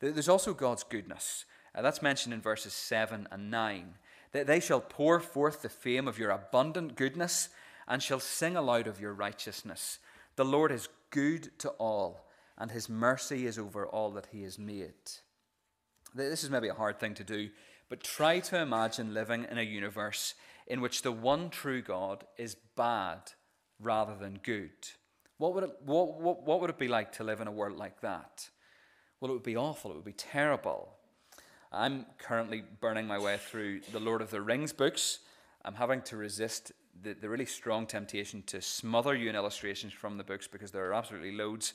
There's 0.00 0.28
also 0.28 0.52
God's 0.52 0.84
goodness. 0.84 1.46
Uh, 1.74 1.80
that's 1.80 2.02
mentioned 2.02 2.34
in 2.34 2.42
verses 2.42 2.74
7 2.74 3.26
and 3.32 3.50
9. 3.50 3.94
That 4.32 4.46
they 4.46 4.60
shall 4.60 4.82
pour 4.82 5.18
forth 5.18 5.62
the 5.62 5.70
fame 5.70 6.06
of 6.06 6.18
your 6.18 6.30
abundant 6.30 6.94
goodness 6.94 7.48
and 7.88 8.02
shall 8.02 8.20
sing 8.20 8.54
aloud 8.54 8.86
of 8.86 9.00
your 9.00 9.14
righteousness. 9.14 9.98
The 10.36 10.44
Lord 10.44 10.72
is 10.72 10.90
good 11.10 11.58
to 11.58 11.70
all, 11.70 12.26
and 12.58 12.70
his 12.70 12.88
mercy 12.88 13.46
is 13.46 13.58
over 13.58 13.86
all 13.86 14.10
that 14.12 14.28
he 14.32 14.42
has 14.42 14.58
made. 14.58 14.94
This 16.14 16.44
is 16.44 16.50
maybe 16.50 16.68
a 16.68 16.74
hard 16.74 16.98
thing 16.98 17.14
to 17.14 17.24
do, 17.24 17.50
but 17.88 18.02
try 18.02 18.40
to 18.40 18.60
imagine 18.60 19.14
living 19.14 19.46
in 19.50 19.58
a 19.58 19.62
universe 19.62 20.34
in 20.66 20.80
which 20.80 21.02
the 21.02 21.12
one 21.12 21.50
true 21.50 21.82
God 21.82 22.24
is 22.38 22.56
bad 22.76 23.32
rather 23.80 24.14
than 24.16 24.40
good. 24.42 24.70
What 25.38 25.54
would 25.54 25.64
it, 25.64 25.70
what, 25.84 26.20
what, 26.20 26.42
what 26.44 26.60
would 26.60 26.70
it 26.70 26.78
be 26.78 26.88
like 26.88 27.12
to 27.12 27.24
live 27.24 27.40
in 27.40 27.48
a 27.48 27.52
world 27.52 27.76
like 27.76 28.00
that? 28.02 28.48
Well, 29.20 29.30
it 29.30 29.34
would 29.34 29.42
be 29.42 29.56
awful, 29.56 29.90
it 29.90 29.94
would 29.94 30.04
be 30.04 30.12
terrible. 30.12 30.94
I'm 31.72 32.06
currently 32.18 32.64
burning 32.80 33.06
my 33.06 33.18
way 33.18 33.38
through 33.38 33.80
the 33.92 34.00
Lord 34.00 34.22
of 34.22 34.30
the 34.30 34.40
Rings 34.40 34.72
books. 34.72 35.20
I'm 35.64 35.74
having 35.74 36.02
to 36.02 36.16
resist 36.16 36.72
the, 37.02 37.14
the 37.14 37.28
really 37.28 37.46
strong 37.46 37.86
temptation 37.86 38.42
to 38.46 38.60
smother 38.60 39.14
you 39.14 39.28
in 39.28 39.36
illustrations 39.36 39.92
from 39.92 40.16
the 40.18 40.24
books 40.24 40.46
because 40.46 40.70
there 40.70 40.88
are 40.88 40.94
absolutely 40.94 41.32
loads. 41.32 41.74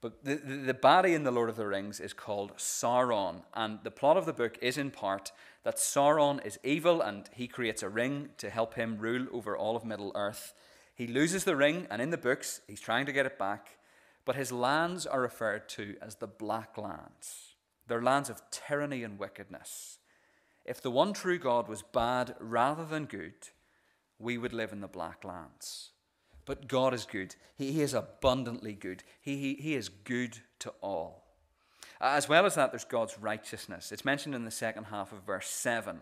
But 0.00 0.24
the, 0.24 0.34
the, 0.34 0.56
the 0.56 0.74
baddie 0.74 1.14
in 1.14 1.22
The 1.22 1.30
Lord 1.30 1.48
of 1.48 1.56
the 1.56 1.66
Rings 1.66 2.00
is 2.00 2.12
called 2.12 2.56
Sauron. 2.56 3.42
And 3.54 3.78
the 3.84 3.90
plot 3.90 4.16
of 4.16 4.26
the 4.26 4.32
book 4.32 4.58
is 4.60 4.76
in 4.76 4.90
part 4.90 5.30
that 5.62 5.76
Sauron 5.76 6.44
is 6.44 6.58
evil 6.64 7.00
and 7.00 7.28
he 7.32 7.46
creates 7.46 7.82
a 7.82 7.88
ring 7.88 8.30
to 8.38 8.50
help 8.50 8.74
him 8.74 8.98
rule 8.98 9.26
over 9.32 9.56
all 9.56 9.76
of 9.76 9.84
Middle 9.84 10.12
Earth. 10.14 10.54
He 10.94 11.06
loses 11.06 11.44
the 11.44 11.56
ring, 11.56 11.86
and 11.90 12.02
in 12.02 12.10
the 12.10 12.18
books, 12.18 12.60
he's 12.68 12.80
trying 12.80 13.06
to 13.06 13.12
get 13.12 13.26
it 13.26 13.38
back. 13.38 13.78
But 14.24 14.36
his 14.36 14.52
lands 14.52 15.06
are 15.06 15.20
referred 15.20 15.68
to 15.70 15.96
as 16.02 16.16
the 16.16 16.26
Black 16.26 16.76
Lands. 16.76 17.54
They're 17.88 18.02
lands 18.02 18.30
of 18.30 18.42
tyranny 18.50 19.02
and 19.02 19.18
wickedness. 19.18 19.98
If 20.64 20.80
the 20.80 20.90
one 20.90 21.12
true 21.12 21.38
God 21.38 21.68
was 21.68 21.82
bad 21.82 22.36
rather 22.38 22.84
than 22.84 23.06
good, 23.06 23.34
we 24.22 24.38
would 24.38 24.52
live 24.52 24.72
in 24.72 24.80
the 24.80 24.88
Black 24.88 25.24
Lands. 25.24 25.90
But 26.44 26.68
God 26.68 26.94
is 26.94 27.04
good. 27.04 27.36
He, 27.54 27.72
he 27.72 27.82
is 27.82 27.94
abundantly 27.94 28.74
good. 28.74 29.02
He, 29.20 29.36
he, 29.36 29.54
he 29.54 29.74
is 29.74 29.88
good 29.88 30.38
to 30.60 30.72
all. 30.80 31.24
As 32.00 32.28
well 32.28 32.46
as 32.46 32.56
that, 32.56 32.72
there's 32.72 32.84
God's 32.84 33.18
righteousness. 33.18 33.92
It's 33.92 34.04
mentioned 34.04 34.34
in 34.34 34.44
the 34.44 34.50
second 34.50 34.84
half 34.84 35.12
of 35.12 35.22
verse 35.22 35.48
7. 35.48 36.00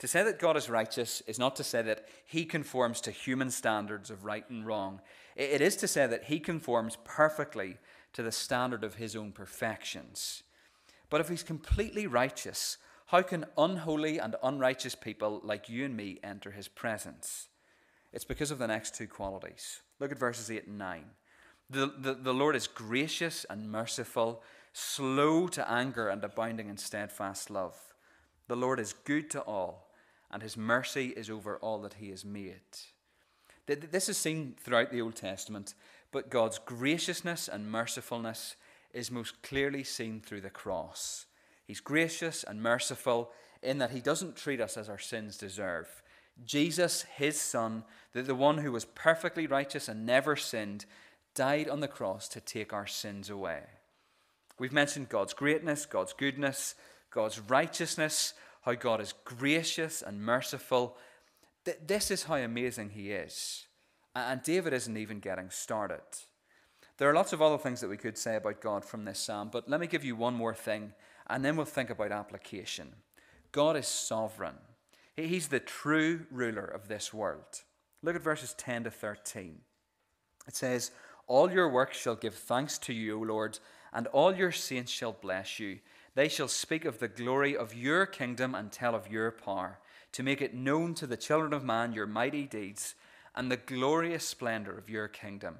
To 0.00 0.08
say 0.08 0.22
that 0.22 0.38
God 0.38 0.56
is 0.56 0.70
righteous 0.70 1.22
is 1.26 1.38
not 1.38 1.56
to 1.56 1.64
say 1.64 1.82
that 1.82 2.06
he 2.24 2.44
conforms 2.44 3.00
to 3.02 3.10
human 3.10 3.50
standards 3.50 4.10
of 4.10 4.24
right 4.24 4.48
and 4.48 4.64
wrong. 4.64 5.00
It 5.36 5.60
is 5.60 5.76
to 5.76 5.88
say 5.88 6.06
that 6.06 6.24
he 6.24 6.40
conforms 6.40 6.96
perfectly 7.04 7.78
to 8.12 8.22
the 8.22 8.32
standard 8.32 8.84
of 8.84 8.96
his 8.96 9.14
own 9.14 9.32
perfections. 9.32 10.42
But 11.10 11.20
if 11.20 11.28
he's 11.28 11.42
completely 11.42 12.06
righteous, 12.06 12.78
how 13.08 13.22
can 13.22 13.46
unholy 13.56 14.18
and 14.18 14.36
unrighteous 14.42 14.94
people 14.94 15.40
like 15.42 15.68
you 15.68 15.84
and 15.84 15.96
me 15.96 16.18
enter 16.22 16.50
his 16.50 16.68
presence? 16.68 17.48
It's 18.12 18.24
because 18.24 18.50
of 18.50 18.58
the 18.58 18.66
next 18.66 18.94
two 18.94 19.06
qualities. 19.06 19.80
Look 19.98 20.12
at 20.12 20.18
verses 20.18 20.50
8 20.50 20.66
and 20.66 20.78
9. 20.78 21.04
The, 21.70 21.92
the, 21.98 22.14
the 22.14 22.34
Lord 22.34 22.54
is 22.54 22.66
gracious 22.66 23.44
and 23.48 23.70
merciful, 23.70 24.42
slow 24.72 25.48
to 25.48 25.70
anger 25.70 26.08
and 26.08 26.22
abounding 26.22 26.68
in 26.68 26.76
steadfast 26.76 27.50
love. 27.50 27.76
The 28.46 28.56
Lord 28.56 28.80
is 28.80 28.92
good 28.92 29.30
to 29.30 29.40
all 29.40 29.88
and 30.30 30.42
his 30.42 30.56
mercy 30.56 31.08
is 31.16 31.30
over 31.30 31.56
all 31.56 31.78
that 31.80 31.94
he 31.94 32.10
has 32.10 32.24
made. 32.24 32.60
This 33.66 34.08
is 34.08 34.16
seen 34.16 34.54
throughout 34.58 34.90
the 34.90 35.00
Old 35.00 35.16
Testament, 35.16 35.74
but 36.12 36.30
God's 36.30 36.58
graciousness 36.58 37.48
and 37.48 37.70
mercifulness 37.70 38.56
is 38.92 39.10
most 39.10 39.42
clearly 39.42 39.84
seen 39.84 40.20
through 40.20 40.40
the 40.40 40.50
cross. 40.50 41.26
He's 41.68 41.80
gracious 41.80 42.42
and 42.42 42.62
merciful 42.62 43.30
in 43.62 43.76
that 43.78 43.90
he 43.90 44.00
doesn't 44.00 44.36
treat 44.36 44.58
us 44.58 44.78
as 44.78 44.88
our 44.88 44.98
sins 44.98 45.36
deserve. 45.36 45.86
Jesus, 46.44 47.02
his 47.02 47.38
son, 47.38 47.84
the, 48.14 48.22
the 48.22 48.34
one 48.34 48.58
who 48.58 48.72
was 48.72 48.86
perfectly 48.86 49.46
righteous 49.46 49.86
and 49.86 50.06
never 50.06 50.34
sinned, 50.34 50.86
died 51.34 51.68
on 51.68 51.80
the 51.80 51.86
cross 51.86 52.26
to 52.28 52.40
take 52.40 52.72
our 52.72 52.86
sins 52.86 53.28
away. 53.28 53.64
We've 54.58 54.72
mentioned 54.72 55.10
God's 55.10 55.34
greatness, 55.34 55.84
God's 55.84 56.14
goodness, 56.14 56.74
God's 57.10 57.38
righteousness, 57.38 58.32
how 58.62 58.72
God 58.74 59.02
is 59.02 59.12
gracious 59.24 60.00
and 60.00 60.22
merciful. 60.22 60.96
This 61.86 62.10
is 62.10 62.24
how 62.24 62.36
amazing 62.36 62.90
He 62.90 63.12
is. 63.12 63.66
And 64.16 64.42
David 64.42 64.72
isn't 64.72 64.96
even 64.96 65.20
getting 65.20 65.50
started. 65.50 66.00
There 66.96 67.10
are 67.10 67.14
lots 67.14 67.34
of 67.34 67.42
other 67.42 67.58
things 67.58 67.82
that 67.82 67.90
we 67.90 67.98
could 67.98 68.16
say 68.16 68.36
about 68.36 68.62
God 68.62 68.86
from 68.86 69.04
this 69.04 69.20
psalm, 69.20 69.50
but 69.52 69.68
let 69.68 69.80
me 69.80 69.86
give 69.86 70.04
you 70.04 70.16
one 70.16 70.34
more 70.34 70.54
thing, 70.54 70.94
and 71.28 71.44
then 71.44 71.56
we'll 71.56 71.66
think 71.66 71.90
about 71.90 72.12
application. 72.12 72.88
God 73.52 73.76
is 73.76 73.86
sovereign, 73.86 74.56
He's 75.16 75.48
the 75.48 75.60
true 75.60 76.26
ruler 76.30 76.64
of 76.64 76.86
this 76.88 77.12
world. 77.12 77.62
Look 78.02 78.14
at 78.14 78.22
verses 78.22 78.54
10 78.54 78.84
to 78.84 78.90
13. 78.90 79.58
It 80.46 80.54
says, 80.54 80.92
All 81.26 81.50
your 81.50 81.68
works 81.68 81.98
shall 81.98 82.14
give 82.14 82.34
thanks 82.34 82.78
to 82.78 82.92
you, 82.92 83.18
O 83.18 83.22
Lord, 83.22 83.58
and 83.92 84.06
all 84.08 84.34
your 84.34 84.52
saints 84.52 84.92
shall 84.92 85.12
bless 85.12 85.58
you. 85.58 85.80
They 86.14 86.28
shall 86.28 86.48
speak 86.48 86.84
of 86.84 86.98
the 86.98 87.08
glory 87.08 87.56
of 87.56 87.74
your 87.74 88.06
kingdom 88.06 88.54
and 88.54 88.70
tell 88.70 88.94
of 88.94 89.10
your 89.10 89.30
power, 89.30 89.80
to 90.12 90.22
make 90.22 90.40
it 90.40 90.54
known 90.54 90.94
to 90.94 91.06
the 91.06 91.16
children 91.16 91.52
of 91.52 91.64
man 91.64 91.92
your 91.92 92.06
mighty 92.06 92.44
deeds 92.44 92.94
and 93.34 93.50
the 93.50 93.56
glorious 93.56 94.26
splendor 94.26 94.76
of 94.76 94.88
your 94.88 95.08
kingdom. 95.08 95.56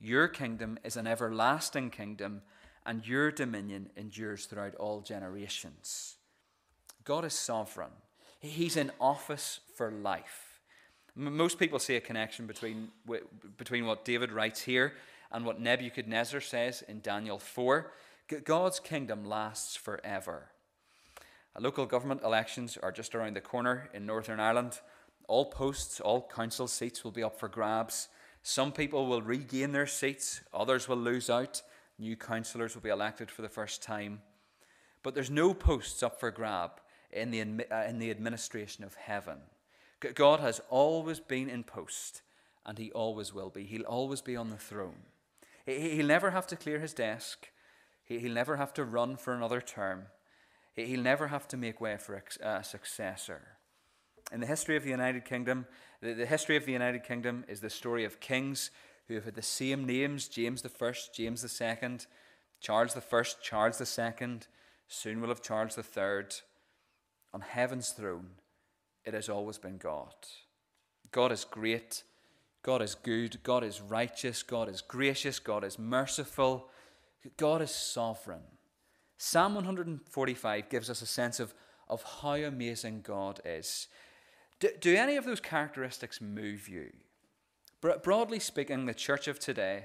Your 0.00 0.28
kingdom 0.28 0.78
is 0.84 0.96
an 0.96 1.06
everlasting 1.06 1.90
kingdom, 1.90 2.42
and 2.86 3.06
your 3.06 3.30
dominion 3.30 3.90
endures 3.96 4.46
throughout 4.46 4.74
all 4.76 5.00
generations. 5.00 6.16
God 7.04 7.24
is 7.24 7.34
sovereign, 7.34 7.90
He's 8.40 8.76
in 8.76 8.92
office 9.00 9.60
for 9.74 9.90
life. 9.90 10.60
Most 11.16 11.58
people 11.58 11.80
see 11.80 11.96
a 11.96 12.00
connection 12.00 12.46
between, 12.46 12.88
between 13.56 13.86
what 13.86 14.04
David 14.04 14.30
writes 14.30 14.60
here 14.60 14.92
and 15.32 15.44
what 15.44 15.60
Nebuchadnezzar 15.60 16.40
says 16.40 16.82
in 16.86 17.00
Daniel 17.00 17.40
4. 17.40 17.90
God's 18.44 18.78
kingdom 18.78 19.24
lasts 19.24 19.74
forever. 19.74 20.50
Uh, 21.56 21.60
local 21.60 21.86
government 21.86 22.22
elections 22.22 22.78
are 22.80 22.92
just 22.92 23.14
around 23.14 23.34
the 23.34 23.40
corner 23.40 23.88
in 23.92 24.06
Northern 24.06 24.38
Ireland. 24.38 24.80
All 25.26 25.46
posts, 25.46 26.00
all 26.00 26.28
council 26.32 26.68
seats 26.68 27.04
will 27.04 27.10
be 27.10 27.22
up 27.22 27.38
for 27.38 27.48
grabs. 27.48 28.08
Some 28.42 28.70
people 28.70 29.06
will 29.06 29.22
regain 29.22 29.72
their 29.72 29.86
seats, 29.86 30.42
others 30.54 30.88
will 30.88 30.96
lose 30.96 31.28
out. 31.28 31.62
New 31.98 32.16
councillors 32.16 32.74
will 32.74 32.82
be 32.82 32.88
elected 32.88 33.30
for 33.30 33.42
the 33.42 33.48
first 33.48 33.82
time. 33.82 34.20
But 35.02 35.14
there's 35.14 35.30
no 35.30 35.54
posts 35.54 36.02
up 36.02 36.20
for 36.20 36.30
grab 36.30 36.80
in 37.10 37.30
the, 37.30 37.40
uh, 37.70 37.84
in 37.84 37.98
the 37.98 38.10
administration 38.10 38.84
of 38.84 38.94
heaven. 38.94 39.38
God 40.14 40.40
has 40.40 40.60
always 40.70 41.18
been 41.18 41.48
in 41.48 41.64
post, 41.64 42.22
and 42.64 42.78
He 42.78 42.92
always 42.92 43.34
will 43.34 43.50
be. 43.50 43.64
He'll 43.64 43.82
always 43.82 44.20
be 44.20 44.36
on 44.36 44.50
the 44.50 44.56
throne. 44.56 45.02
He'll 45.68 46.06
never 46.06 46.30
have 46.30 46.46
to 46.48 46.56
clear 46.56 46.78
his 46.78 46.94
desk, 46.94 47.50
he'll 48.04 48.32
never 48.32 48.56
have 48.56 48.72
to 48.74 48.84
run 48.84 49.16
for 49.16 49.34
another 49.34 49.60
term, 49.60 50.06
he'll 50.74 51.02
never 51.02 51.28
have 51.28 51.46
to 51.48 51.58
make 51.58 51.80
way 51.80 51.98
for 51.98 52.22
a 52.40 52.64
successor. 52.64 53.58
In 54.32 54.40
the 54.40 54.46
history 54.46 54.76
of 54.76 54.82
the 54.82 54.90
United 54.90 55.26
Kingdom, 55.26 55.66
the, 56.00 56.14
the 56.14 56.26
history 56.26 56.56
of 56.56 56.64
the 56.64 56.72
United 56.72 57.04
Kingdom 57.04 57.44
is 57.48 57.60
the 57.60 57.70
story 57.70 58.04
of 58.04 58.20
kings 58.20 58.70
who 59.08 59.14
have 59.14 59.24
had 59.24 59.34
the 59.34 59.42
same 59.42 59.86
names 59.86 60.28
James 60.28 60.62
I, 60.64 60.92
James 61.14 61.60
II, 61.60 61.98
Charles 62.60 62.96
I, 62.96 63.22
Charles 63.42 63.98
II, 63.98 64.38
soon 64.86 65.20
will 65.20 65.28
have 65.28 65.42
Charles 65.42 65.78
III. 65.78 66.24
On 67.34 67.40
heaven's 67.40 67.90
throne, 67.90 68.30
it 69.04 69.14
has 69.14 69.28
always 69.28 69.58
been 69.58 69.78
God. 69.78 70.14
God 71.10 71.32
is 71.32 71.44
great. 71.44 72.02
God 72.62 72.82
is 72.82 72.94
good. 72.94 73.42
God 73.42 73.64
is 73.64 73.80
righteous. 73.80 74.42
God 74.42 74.68
is 74.68 74.82
gracious. 74.82 75.38
God 75.38 75.64
is 75.64 75.78
merciful. 75.78 76.68
God 77.36 77.62
is 77.62 77.70
sovereign. 77.70 78.42
Psalm 79.16 79.54
145 79.54 80.68
gives 80.68 80.90
us 80.90 81.02
a 81.02 81.06
sense 81.06 81.40
of, 81.40 81.54
of 81.88 82.02
how 82.20 82.34
amazing 82.34 83.00
God 83.02 83.40
is. 83.44 83.88
Do, 84.60 84.68
do 84.80 84.94
any 84.94 85.16
of 85.16 85.24
those 85.24 85.40
characteristics 85.40 86.20
move 86.20 86.68
you? 86.68 86.90
Broadly 87.80 88.40
speaking, 88.40 88.86
the 88.86 88.94
church 88.94 89.28
of 89.28 89.38
today 89.38 89.84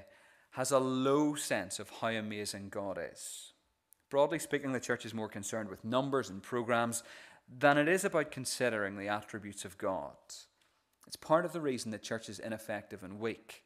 has 0.52 0.72
a 0.72 0.78
low 0.78 1.34
sense 1.34 1.78
of 1.78 1.90
how 2.00 2.08
amazing 2.08 2.68
God 2.68 2.98
is. 3.12 3.52
Broadly 4.10 4.38
speaking, 4.38 4.72
the 4.72 4.80
church 4.80 5.04
is 5.04 5.14
more 5.14 5.28
concerned 5.28 5.68
with 5.68 5.84
numbers 5.84 6.30
and 6.30 6.42
programs 6.42 7.02
than 7.48 7.78
it 7.78 7.88
is 7.88 8.04
about 8.04 8.30
considering 8.30 8.96
the 8.96 9.08
attributes 9.08 9.64
of 9.64 9.78
God. 9.78 10.12
It's 11.06 11.16
part 11.16 11.44
of 11.44 11.52
the 11.52 11.60
reason 11.60 11.90
the 11.90 11.98
church 11.98 12.28
is 12.28 12.38
ineffective 12.38 13.02
and 13.02 13.20
weak. 13.20 13.62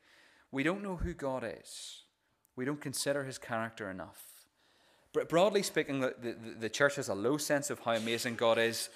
We 0.50 0.62
don't 0.62 0.82
know 0.82 0.97
who 0.97 1.14
God 1.14 1.44
is, 1.61 2.02
we 2.56 2.64
don't 2.64 2.80
consider 2.80 3.25
his 3.25 3.38
character 3.38 3.90
enough. 3.90 4.25
Broadly 5.28 5.62
speaking, 5.62 6.00
the, 6.00 6.14
the, 6.20 6.37
the 6.61 6.68
church 6.68 6.97
has 6.97 7.08
a 7.08 7.14
low 7.14 7.38
sense 7.38 7.70
of 7.70 7.80
how 7.80 7.92
amazing 7.92 8.37
God 8.37 8.58
is, 8.58 8.90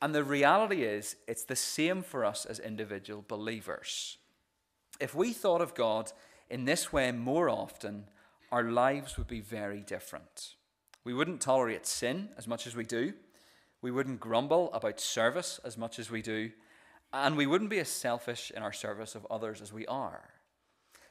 and 0.00 0.14
the 0.14 0.24
reality 0.24 0.84
is, 0.84 1.16
it's 1.26 1.44
the 1.44 1.56
same 1.56 2.02
for 2.02 2.24
us 2.24 2.44
as 2.44 2.58
individual 2.60 3.24
believers. 3.26 4.18
If 5.00 5.14
we 5.14 5.32
thought 5.32 5.60
of 5.60 5.74
God 5.74 6.12
in 6.48 6.64
this 6.64 6.92
way 6.92 7.12
more 7.12 7.48
often, 7.48 8.04
our 8.50 8.64
lives 8.64 9.16
would 9.16 9.26
be 9.26 9.40
very 9.40 9.80
different. 9.80 10.54
We 11.04 11.14
wouldn't 11.14 11.40
tolerate 11.40 11.86
sin 11.86 12.30
as 12.36 12.48
much 12.48 12.66
as 12.66 12.74
we 12.74 12.84
do. 12.84 13.14
We 13.82 13.90
wouldn't 13.90 14.20
grumble 14.20 14.72
about 14.72 15.00
service 15.00 15.60
as 15.64 15.76
much 15.76 15.98
as 15.98 16.10
we 16.10 16.22
do. 16.22 16.50
And 17.12 17.36
we 17.36 17.46
wouldn't 17.46 17.70
be 17.70 17.78
as 17.78 17.88
selfish 17.88 18.50
in 18.54 18.62
our 18.62 18.72
service 18.72 19.14
of 19.14 19.26
others 19.30 19.60
as 19.60 19.72
we 19.72 19.86
are. 19.86 20.30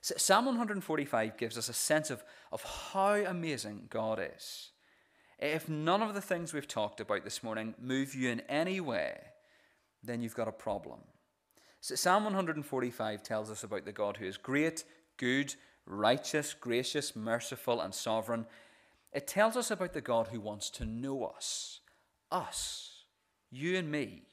Psalm 0.01 0.45
145 0.45 1.37
gives 1.37 1.57
us 1.57 1.69
a 1.69 1.73
sense 1.73 2.11
of, 2.11 2.23
of 2.51 2.63
how 2.63 3.15
amazing 3.15 3.87
God 3.89 4.19
is. 4.35 4.71
If 5.39 5.67
none 5.67 6.01
of 6.01 6.13
the 6.13 6.21
things 6.21 6.53
we've 6.53 6.67
talked 6.67 6.99
about 6.99 7.23
this 7.23 7.41
morning 7.41 7.73
move 7.79 8.13
you 8.13 8.29
in 8.29 8.41
any 8.41 8.79
way, 8.79 9.17
then 10.03 10.21
you've 10.21 10.35
got 10.35 10.47
a 10.47 10.53
problem. 10.53 10.99
So 11.85 11.93
Psalm 11.93 12.23
145 12.23 13.21
tells 13.21 13.51
us 13.51 13.63
about 13.63 13.85
the 13.85 13.91
God 13.91 14.17
who 14.17 14.25
is 14.25 14.37
great, 14.37 14.83
good, 15.17 15.53
righteous, 15.85 16.55
gracious, 16.55 17.15
merciful, 17.15 17.79
and 17.79 17.93
sovereign. 17.93 18.47
It 19.13 19.27
tells 19.27 19.55
us 19.55 19.69
about 19.69 19.93
the 19.93 20.01
God 20.01 20.29
who 20.29 20.39
wants 20.39 20.71
to 20.71 20.85
know 20.85 21.25
us, 21.25 21.81
us, 22.31 23.03
you 23.51 23.77
and 23.77 23.91
me, 23.91 24.23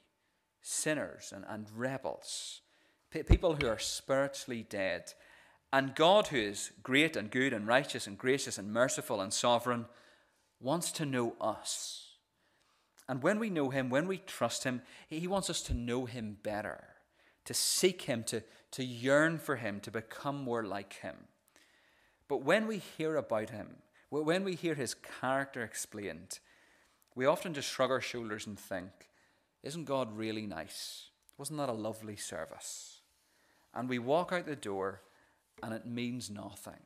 sinners 0.63 1.31
and, 1.37 1.45
and 1.47 1.67
rebels, 1.77 2.63
people 3.11 3.55
who 3.57 3.67
are 3.67 3.79
spiritually 3.79 4.65
dead. 4.71 5.13
And 5.75 5.95
God, 5.95 6.29
who 6.29 6.39
is 6.39 6.73
great 6.83 7.17
and 7.17 7.31
good 7.31 7.53
and 7.53 7.67
righteous 7.67 8.07
and 8.07 8.17
gracious 8.17 8.57
and 8.57 8.73
merciful 8.73 9.21
and 9.21 9.31
sovereign, 9.31 9.85
wants 10.59 10.91
to 10.93 11.05
know 11.05 11.35
us. 11.39 12.13
And 13.11 13.23
when 13.23 13.39
we 13.39 13.51
know 13.51 13.69
Him, 13.69 13.91
when 13.91 14.09
we 14.09 14.17
trust 14.17 14.65
Him, 14.65 14.81
He 15.11 15.27
wants 15.27 15.51
us 15.51 15.61
to 15.65 15.75
know 15.75 16.07
Him 16.07 16.39
better, 16.43 16.92
to 17.45 17.55
seek 17.55 18.03
Him, 18.03 18.25
to, 18.25 18.43
to 18.73 18.85
yearn 18.85 19.39
for 19.39 19.57
Him, 19.57 19.81
to 19.81 19.91
become 19.91 20.43
more 20.43 20.65
like 20.65 20.95
Him. 20.95 21.17
But 22.29 22.45
when 22.45 22.67
we 22.67 22.79
hear 22.79 23.17
about 23.17 23.51
Him, 23.51 23.77
when 24.11 24.45
we 24.45 24.55
hear 24.55 24.75
His 24.75 24.95
character 24.95 25.63
explained, 25.63 26.39
we 27.15 27.27
often 27.27 27.55
just 27.55 27.69
shrug 27.69 27.91
our 27.91 28.01
shoulders 28.01 28.47
and 28.47 28.59
think, 28.59 28.91
Isn't 29.63 29.85
God 29.85 30.17
really 30.17 30.47
nice? 30.47 31.09
Wasn't 31.39 31.59
that 31.59 31.69
a 31.69 31.73
lovely 31.73 32.17
service? 32.17 33.01
And 33.75 33.89
we 33.89 33.99
walk 33.99 34.33
out 34.33 34.47
the 34.47 34.57
door 34.57 35.03
and 35.63 35.73
it 35.73 35.87
means 35.87 36.31
nothing. 36.31 36.81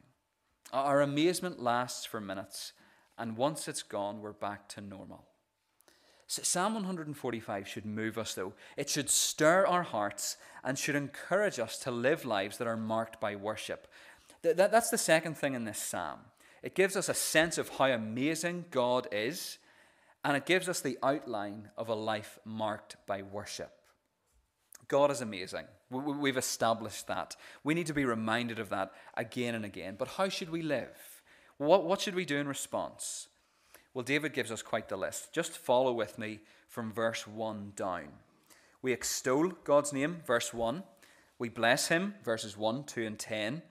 Our 0.73 1.01
amazement 1.01 1.63
lasts 1.63 2.05
for 2.05 2.21
minutes 2.21 2.73
and 3.19 3.37
once 3.37 3.67
it's 3.67 3.83
gone, 3.83 4.21
we're 4.21 4.33
back 4.33 4.69
to 4.71 4.81
normal. 4.81 5.25
Psalm 6.29 6.75
145 6.75 7.69
should 7.69 7.87
move 7.87 8.19
us, 8.19 8.35
though. 8.35 8.53
It 8.77 8.91
should 8.91 9.09
stir 9.09 9.65
our 9.65 9.85
hearts 9.85 10.37
and 10.65 10.77
should 10.77 10.97
encourage 10.97 11.61
us 11.61 11.79
to 11.81 11.91
live 11.91 12.25
lives 12.25 12.59
that 12.59 12.67
are 12.67 12.77
marked 12.77 13.21
by 13.21 13.37
worship. 13.37 13.87
That's 14.43 14.91
the 14.91 14.99
second 14.99 15.39
thing 15.39 15.55
in 15.55 15.65
this 15.65 15.79
psalm. 15.79 16.21
It 16.63 16.75
gives 16.75 16.97
us 16.97 17.09
a 17.09 17.15
sense 17.15 17.59
of 17.59 17.69
how 17.69 17.87
amazing 17.87 18.65
God 18.71 19.07
is, 19.13 19.59
and 20.25 20.37
it 20.37 20.47
gives 20.47 20.69
us 20.69 20.81
the 20.81 20.99
outline 21.01 21.71
of 21.77 21.89
a 21.89 21.95
life 21.95 22.41
marked 22.45 22.97
by 23.07 23.23
worship. 23.23 23.71
God 24.89 25.13
is 25.13 25.21
amazing. 25.21 25.67
We've 25.91 26.37
established 26.37 27.07
that. 27.07 27.37
We 27.63 27.75
need 27.75 27.87
to 27.87 27.95
be 27.95 28.05
reminded 28.05 28.59
of 28.59 28.71
that 28.71 28.93
again 29.17 29.55
and 29.55 29.65
again. 29.65 29.95
But 29.97 30.09
how 30.09 30.29
should 30.29 30.51
we 30.51 30.63
live? 30.63 31.23
What, 31.59 31.85
what 31.85 32.01
should 32.01 32.17
we 32.17 32.25
do 32.25 32.37
in 32.37 32.49
response? 32.49 33.29
Well, 33.97 34.05
David 34.05 34.35
gives 34.35 34.53
us 34.53 34.61
quite 34.61 34.91
the 34.91 34.97
list. 34.99 35.33
Just 35.33 35.53
follow 35.53 35.91
with 35.91 36.19
me 36.19 36.41
from 36.69 36.93
verse 36.93 37.27
1 37.27 37.73
down. 37.77 38.09
We 38.83 38.93
extol 38.93 39.53
God's 39.65 39.91
name, 39.91 40.19
verse 40.27 40.53
1. 40.53 40.83
We 41.39 41.49
bless 41.49 41.89
him, 41.89 42.15
verses 42.23 42.59
1, 42.59 42.85
2, 42.85 43.07
and 43.07 43.19
10. 43.19 43.63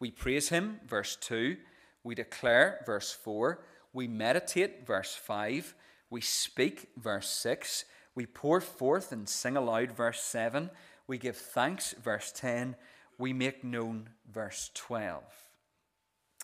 We 0.00 0.10
praise 0.10 0.48
him, 0.48 0.80
verse 0.88 1.16
2. 1.16 1.58
We 2.02 2.14
declare, 2.14 2.80
verse 2.86 3.12
4. 3.12 3.62
We 3.92 4.08
meditate, 4.08 4.86
verse 4.86 5.14
5. 5.16 5.74
We 6.08 6.22
speak, 6.22 6.88
verse 6.96 7.28
6. 7.28 7.84
We 8.14 8.24
pour 8.24 8.62
forth 8.62 9.12
and 9.12 9.28
sing 9.28 9.54
aloud, 9.54 9.92
verse 9.92 10.22
7. 10.22 10.70
We 11.06 11.18
give 11.18 11.36
thanks, 11.36 11.94
verse 12.02 12.32
10. 12.34 12.76
We 13.18 13.34
make 13.34 13.62
known, 13.62 14.08
verse 14.32 14.70
12. 14.72 15.22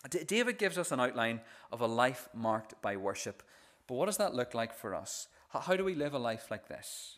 David 0.09 0.57
gives 0.57 0.77
us 0.77 0.91
an 0.91 0.99
outline 0.99 1.41
of 1.71 1.81
a 1.81 1.87
life 1.87 2.27
marked 2.33 2.81
by 2.81 2.97
worship. 2.97 3.43
But 3.87 3.95
what 3.95 4.07
does 4.07 4.17
that 4.17 4.33
look 4.33 4.53
like 4.53 4.73
for 4.73 4.95
us? 4.95 5.27
How 5.49 5.75
do 5.75 5.83
we 5.83 5.95
live 5.95 6.13
a 6.13 6.19
life 6.19 6.49
like 6.49 6.67
this? 6.67 7.17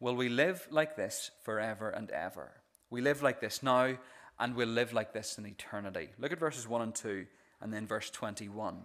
Will 0.00 0.16
we 0.16 0.28
live 0.28 0.66
like 0.70 0.96
this 0.96 1.30
forever 1.42 1.88
and 1.90 2.10
ever? 2.10 2.52
We 2.90 3.00
live 3.00 3.22
like 3.22 3.40
this 3.40 3.62
now, 3.62 3.96
and 4.38 4.54
we'll 4.56 4.68
live 4.68 4.92
like 4.92 5.12
this 5.12 5.38
in 5.38 5.46
eternity. 5.46 6.08
Look 6.18 6.32
at 6.32 6.40
verses 6.40 6.68
1 6.68 6.82
and 6.82 6.94
2, 6.94 7.26
and 7.60 7.72
then 7.72 7.86
verse 7.86 8.10
21. 8.10 8.78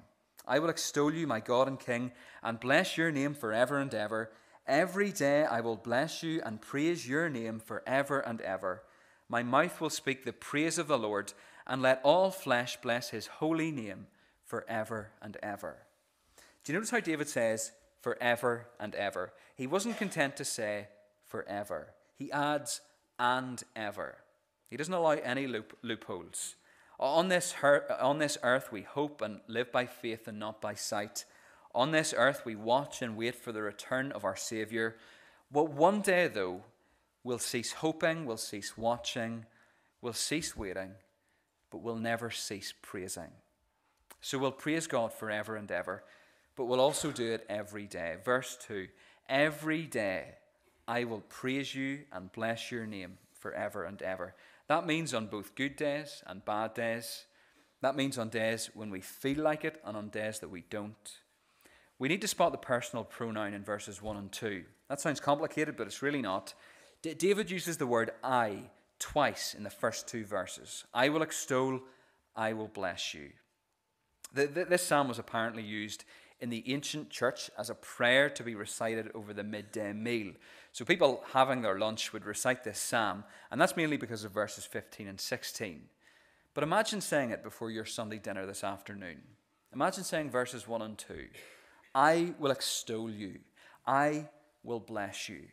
I 0.48 0.60
will 0.60 0.70
extol 0.70 1.14
you, 1.14 1.28
my 1.28 1.40
God 1.40 1.68
and 1.68 1.80
King, 1.80 2.12
and 2.42 2.60
bless 2.60 2.98
your 2.98 3.12
name 3.12 3.34
forever 3.34 3.80
and 3.80 3.94
ever. 3.94 4.32
Every 4.68 5.12
day 5.12 5.44
I 5.44 5.60
will 5.62 5.76
bless 5.76 6.24
you 6.24 6.42
and 6.46 6.62
praise 6.62 7.08
your 7.08 7.30
name 7.30 7.60
forever 7.60 8.20
and 8.20 8.40
ever. 8.42 8.84
My 9.28 9.44
mouth 9.44 9.82
will 9.82 9.90
speak 9.90 10.24
the 10.24 10.34
praise 10.34 10.78
of 10.78 10.88
the 10.88 10.98
Lord 10.98 11.34
and 11.68 11.82
let 11.82 12.00
all 12.04 12.32
flesh 12.32 12.78
bless 12.82 13.10
his 13.10 13.28
holy 13.28 13.72
name 13.72 14.08
forever 14.46 15.12
and 15.22 15.38
ever. 15.44 15.78
Do 16.64 16.72
you 16.72 16.78
notice 16.78 16.92
how 16.92 17.02
David 17.02 17.28
says 17.28 17.74
forever 18.02 18.68
and 18.80 18.96
ever? 18.96 19.34
He 19.56 19.68
wasn't 19.68 19.98
content 19.98 20.38
to 20.38 20.46
say 20.46 20.88
forever, 21.26 21.90
he 22.16 22.32
adds 22.32 22.82
and 23.20 23.62
ever. 23.76 24.16
He 24.70 24.78
doesn't 24.78 24.94
allow 24.94 25.12
any 25.12 25.48
loop, 25.48 25.78
loopholes. 25.82 26.56
On 27.00 27.28
this, 27.28 27.52
her, 27.54 27.86
on 28.02 28.18
this 28.18 28.38
earth, 28.42 28.72
we 28.72 28.82
hope 28.82 29.22
and 29.22 29.40
live 29.48 29.72
by 29.72 29.86
faith 29.86 30.28
and 30.28 30.40
not 30.40 30.62
by 30.62 30.74
sight. 30.74 31.26
On 31.76 31.92
this 31.92 32.14
earth, 32.18 32.42
we 32.44 32.56
watch 32.56 33.02
and 33.02 33.16
wait 33.16 33.36
for 33.36 33.52
the 33.52 33.62
return 33.62 34.12
of 34.12 34.26
our 34.26 34.36
Saviour. 34.36 34.96
But 35.52 35.70
one 35.70 36.02
day, 36.02 36.28
though, 36.28 36.64
we'll 37.24 37.40
cease 37.40 37.72
hoping, 37.74 38.26
we'll 38.26 38.38
cease 38.38 38.78
watching, 38.78 39.46
we'll 40.02 40.14
cease 40.14 40.58
waiting, 40.58 40.94
but 41.72 41.80
we'll 41.80 41.96
never 41.96 42.30
cease 42.32 42.74
praising. 42.82 43.32
So 44.22 44.38
we'll 44.38 44.52
praise 44.52 44.88
God 44.88 45.14
forever 45.14 45.56
and 45.56 45.72
ever, 45.72 46.04
but 46.56 46.66
we'll 46.66 46.82
also 46.82 47.12
do 47.12 47.34
it 47.34 47.46
every 47.50 47.86
day. 47.86 48.18
Verse 48.24 48.58
2 48.68 48.88
Every 49.30 49.84
day 49.84 50.36
I 50.88 51.04
will 51.04 51.22
praise 51.22 51.76
you 51.76 52.00
and 52.12 52.32
bless 52.32 52.72
your 52.72 52.86
name 52.86 53.18
forever 53.34 53.84
and 53.84 54.02
ever. 54.02 54.36
That 54.68 54.86
means 54.86 55.14
on 55.14 55.28
both 55.28 55.56
good 55.56 55.76
days 55.76 56.24
and 56.26 56.44
bad 56.44 56.74
days. 56.74 57.26
That 57.82 57.96
means 57.96 58.18
on 58.18 58.30
days 58.30 58.70
when 58.74 58.90
we 58.90 59.02
feel 59.02 59.44
like 59.44 59.64
it 59.64 59.82
and 59.86 59.96
on 59.96 60.10
days 60.10 60.40
that 60.40 60.50
we 60.50 60.64
don't. 60.70 61.20
We 62.00 62.08
need 62.08 62.22
to 62.22 62.28
spot 62.28 62.52
the 62.52 62.58
personal 62.58 63.04
pronoun 63.04 63.54
in 63.54 63.64
verses 63.64 64.02
1 64.02 64.18
and 64.18 64.32
2. 64.32 64.64
That 64.90 65.02
sounds 65.02 65.20
complicated, 65.20 65.78
but 65.78 65.88
it's 65.88 66.02
really 66.02 66.22
not. 66.22 66.54
D- 67.02 67.14
David 67.14 67.52
uses 67.52 67.78
the 67.78 67.88
word 67.88 68.12
I 68.24 68.70
twice 69.00 69.54
in 69.54 69.64
the 69.64 69.70
first 69.70 70.08
two 70.08 70.26
verses. 70.26 70.86
I 70.94 71.10
will 71.10 71.22
extol, 71.22 71.82
I 72.36 72.54
will 72.54 72.68
bless 72.68 73.14
you. 73.14 73.30
The, 74.34 74.48
the, 74.48 74.66
this 74.66 74.86
psalm 74.86 75.08
was 75.08 75.20
apparently 75.20 75.64
used 75.64 76.04
in 76.40 76.50
the 76.50 76.72
ancient 76.72 77.10
church 77.10 77.50
as 77.58 77.70
a 77.70 77.76
prayer 77.76 78.30
to 78.30 78.44
be 78.44 78.56
recited 78.56 79.10
over 79.16 79.34
the 79.34 79.44
midday 79.44 79.94
meal. 79.94 80.34
So 80.72 80.86
people 80.86 81.24
having 81.34 81.62
their 81.62 81.80
lunch 81.80 82.14
would 82.14 82.26
recite 82.26 82.64
this 82.64 82.80
psalm, 82.80 83.24
and 83.50 83.60
that's 83.60 83.78
mainly 83.78 83.98
because 83.98 84.24
of 84.24 84.32
verses 84.32 84.66
15 84.66 85.08
and 85.08 85.20
16. 85.20 85.82
But 86.54 86.64
imagine 86.64 87.02
saying 87.02 87.32
it 87.32 87.44
before 87.44 87.72
your 87.72 87.86
Sunday 87.86 88.20
dinner 88.20 88.46
this 88.46 88.64
afternoon. 88.64 89.22
Imagine 89.74 90.04
saying 90.04 90.30
verses 90.30 90.68
1 90.68 90.82
and 90.82 90.98
2 90.98 91.28
I 91.96 92.34
will 92.40 92.52
extol 92.52 93.10
you, 93.10 93.40
I 93.86 94.28
will 94.64 94.80
bless 94.80 95.30
you. 95.30 95.46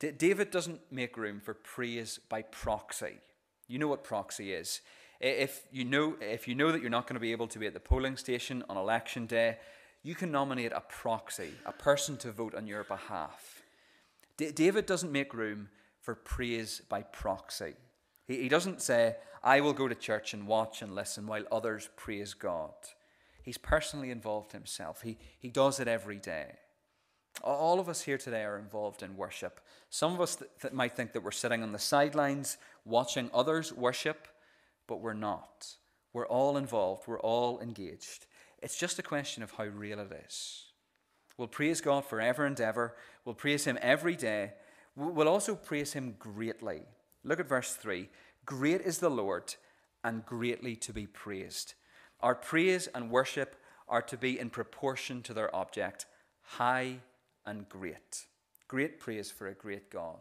D- 0.00 0.10
David 0.10 0.50
doesn't 0.50 0.80
make 0.90 1.16
room 1.16 1.40
for 1.40 1.54
praise 1.54 2.18
by 2.28 2.42
proxy. 2.42 3.18
You 3.68 3.78
know 3.78 3.86
what 3.86 4.02
proxy 4.02 4.52
is. 4.52 4.80
If 5.20 5.62
you 5.70 5.84
know, 5.84 6.16
if 6.20 6.48
you 6.48 6.54
know 6.54 6.72
that 6.72 6.80
you're 6.80 6.90
not 6.90 7.06
going 7.06 7.14
to 7.14 7.20
be 7.20 7.32
able 7.32 7.46
to 7.48 7.58
be 7.58 7.66
at 7.66 7.74
the 7.74 7.80
polling 7.80 8.16
station 8.16 8.64
on 8.68 8.76
election 8.76 9.26
day, 9.26 9.58
you 10.02 10.14
can 10.14 10.32
nominate 10.32 10.72
a 10.72 10.80
proxy, 10.80 11.52
a 11.66 11.72
person 11.72 12.16
to 12.18 12.32
vote 12.32 12.54
on 12.54 12.66
your 12.66 12.84
behalf. 12.84 13.62
D- 14.38 14.50
David 14.50 14.86
doesn't 14.86 15.12
make 15.12 15.34
room 15.34 15.68
for 16.00 16.14
praise 16.14 16.80
by 16.88 17.02
proxy. 17.02 17.74
He, 18.26 18.42
he 18.42 18.48
doesn't 18.48 18.80
say, 18.80 19.16
I 19.44 19.60
will 19.60 19.74
go 19.74 19.88
to 19.88 19.94
church 19.94 20.32
and 20.32 20.46
watch 20.46 20.80
and 20.80 20.94
listen 20.94 21.26
while 21.26 21.44
others 21.52 21.90
praise 21.96 22.32
God. 22.32 22.72
He's 23.42 23.58
personally 23.58 24.10
involved 24.10 24.52
himself, 24.52 25.02
he, 25.02 25.18
he 25.38 25.48
does 25.48 25.78
it 25.78 25.88
every 25.88 26.18
day. 26.18 26.52
All 27.42 27.80
of 27.80 27.88
us 27.88 28.02
here 28.02 28.18
today 28.18 28.42
are 28.42 28.58
involved 28.58 29.02
in 29.02 29.16
worship. 29.16 29.60
Some 29.88 30.12
of 30.12 30.20
us 30.20 30.36
th- 30.36 30.50
th- 30.60 30.74
might 30.74 30.96
think 30.96 31.12
that 31.12 31.22
we're 31.22 31.30
sitting 31.30 31.62
on 31.62 31.72
the 31.72 31.78
sidelines 31.78 32.58
watching 32.84 33.30
others 33.32 33.72
worship, 33.72 34.28
but 34.86 35.00
we're 35.00 35.14
not. 35.14 35.76
We're 36.12 36.26
all 36.26 36.56
involved, 36.56 37.06
we're 37.06 37.20
all 37.20 37.60
engaged. 37.60 38.26
It's 38.62 38.76
just 38.76 38.98
a 38.98 39.02
question 39.02 39.42
of 39.42 39.52
how 39.52 39.64
real 39.64 40.00
it 40.00 40.24
is. 40.26 40.64
We'll 41.38 41.48
praise 41.48 41.80
God 41.80 42.04
forever 42.04 42.44
and 42.44 42.60
ever. 42.60 42.94
We'll 43.24 43.34
praise 43.34 43.64
Him 43.64 43.78
every 43.80 44.16
day. 44.16 44.52
We'll 44.94 45.28
also 45.28 45.54
praise 45.54 45.94
Him 45.94 46.16
greatly. 46.18 46.82
Look 47.24 47.40
at 47.40 47.48
verse 47.48 47.74
3 47.74 48.08
Great 48.44 48.82
is 48.82 48.98
the 48.98 49.10
Lord, 49.10 49.54
and 50.04 50.26
greatly 50.26 50.76
to 50.76 50.92
be 50.92 51.06
praised. 51.06 51.74
Our 52.20 52.34
praise 52.34 52.88
and 52.88 53.10
worship 53.10 53.56
are 53.88 54.02
to 54.02 54.16
be 54.16 54.38
in 54.38 54.50
proportion 54.50 55.22
to 55.22 55.34
their 55.34 55.54
object, 55.54 56.06
high 56.42 56.98
and 57.46 57.68
great. 57.68 58.26
Great 58.68 59.00
praise 59.00 59.30
for 59.30 59.48
a 59.48 59.54
great 59.54 59.90
God. 59.90 60.20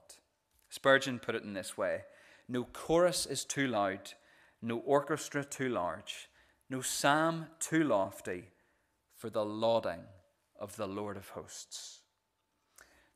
Spurgeon 0.69 1.19
put 1.19 1.35
it 1.35 1.43
in 1.43 1.53
this 1.53 1.77
way 1.77 2.03
No 2.47 2.63
chorus 2.63 3.25
is 3.25 3.45
too 3.45 3.67
loud, 3.67 4.13
no 4.61 4.79
orchestra 4.79 5.43
too 5.43 5.69
large, 5.69 6.29
no 6.69 6.81
psalm 6.81 7.47
too 7.59 7.83
lofty 7.83 8.45
for 9.15 9.29
the 9.29 9.45
lauding 9.45 10.03
of 10.59 10.75
the 10.75 10.87
Lord 10.87 11.17
of 11.17 11.29
hosts. 11.29 11.99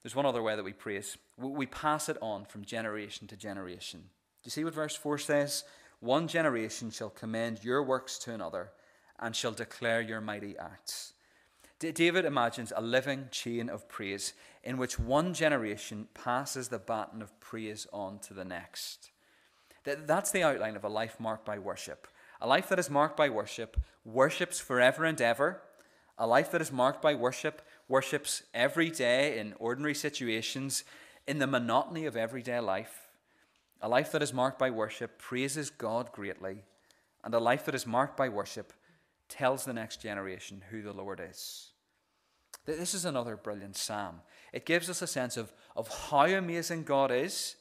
There's 0.01 0.15
one 0.15 0.25
other 0.25 0.43
way 0.43 0.55
that 0.55 0.65
we 0.65 0.73
praise. 0.73 1.17
We 1.37 1.65
pass 1.65 2.09
it 2.09 2.17
on 2.21 2.45
from 2.45 2.65
generation 2.65 3.27
to 3.27 3.37
generation. 3.37 4.01
Do 4.01 4.47
you 4.47 4.51
see 4.51 4.65
what 4.65 4.73
verse 4.73 4.97
4 4.97 5.17
says? 5.17 5.63
One 6.01 6.27
generation 6.27 6.91
shall 6.91 7.09
commend 7.09 7.63
your 7.63 7.81
works 7.81 8.17
to 8.19 8.33
another 8.33 8.71
and 9.17 9.33
shall 9.33 9.53
declare 9.53 10.01
your 10.01 10.19
mighty 10.19 10.57
acts. 10.57 11.12
David 11.79 12.23
imagines 12.23 12.71
a 12.75 12.81
living 12.81 13.27
chain 13.29 13.69
of 13.69 13.89
praise 13.89 14.33
in 14.63 14.77
which 14.77 14.97
one 14.97 15.33
generation 15.33 16.07
passes 16.13 16.69
the 16.69 16.79
baton 16.79 17.21
of 17.21 17.37
praise 17.41 17.87
on 17.91 18.19
to 18.19 18.33
the 18.33 18.45
next. 18.45 19.11
That's 19.83 20.31
the 20.31 20.43
outline 20.43 20.77
of 20.77 20.85
a 20.85 20.89
life 20.89 21.19
marked 21.19 21.45
by 21.45 21.59
worship. 21.59 22.07
A 22.39 22.47
life 22.47 22.69
that 22.69 22.79
is 22.79 22.89
marked 22.89 23.17
by 23.17 23.29
worship 23.29 23.77
worships 24.05 24.59
forever 24.59 25.03
and 25.03 25.19
ever. 25.19 25.61
A 26.17 26.27
life 26.27 26.51
that 26.51 26.61
is 26.61 26.71
marked 26.71 27.01
by 27.01 27.15
worship 27.15 27.61
worships 27.89 28.43
every 28.53 28.89
day 28.89 29.37
in 29.39 29.53
ordinary 29.59 29.95
situations, 29.95 30.83
in 31.27 31.39
the 31.39 31.47
monotony 31.47 32.05
of 32.05 32.15
everyday 32.15 32.59
life. 32.59 33.09
A 33.81 33.89
life 33.89 34.11
that 34.13 34.23
is 34.23 34.33
marked 34.33 34.59
by 34.59 34.69
worship 34.69 35.17
praises 35.17 35.69
God 35.69 36.11
greatly. 36.13 36.63
And 37.23 37.33
a 37.33 37.39
life 37.39 37.65
that 37.65 37.75
is 37.75 37.87
marked 37.87 38.15
by 38.15 38.29
worship 38.29 38.71
tells 39.33 39.65
the 39.65 39.73
next 39.73 39.99
generation 39.99 40.61
who 40.69 40.83
the 40.83 40.93
Lord 40.93 41.19
is. 41.27 41.71
This 42.65 42.93
is 42.93 43.03
another 43.03 43.35
brilliant 43.35 43.75
psalm. 43.75 44.21
It 44.53 44.65
gives 44.65 44.89
us 44.89 45.01
a 45.01 45.07
sense 45.07 45.37
of, 45.37 45.51
of 45.75 45.87
how 45.87 46.25
amazing 46.25 46.83
God 46.83 47.11
is, 47.11 47.55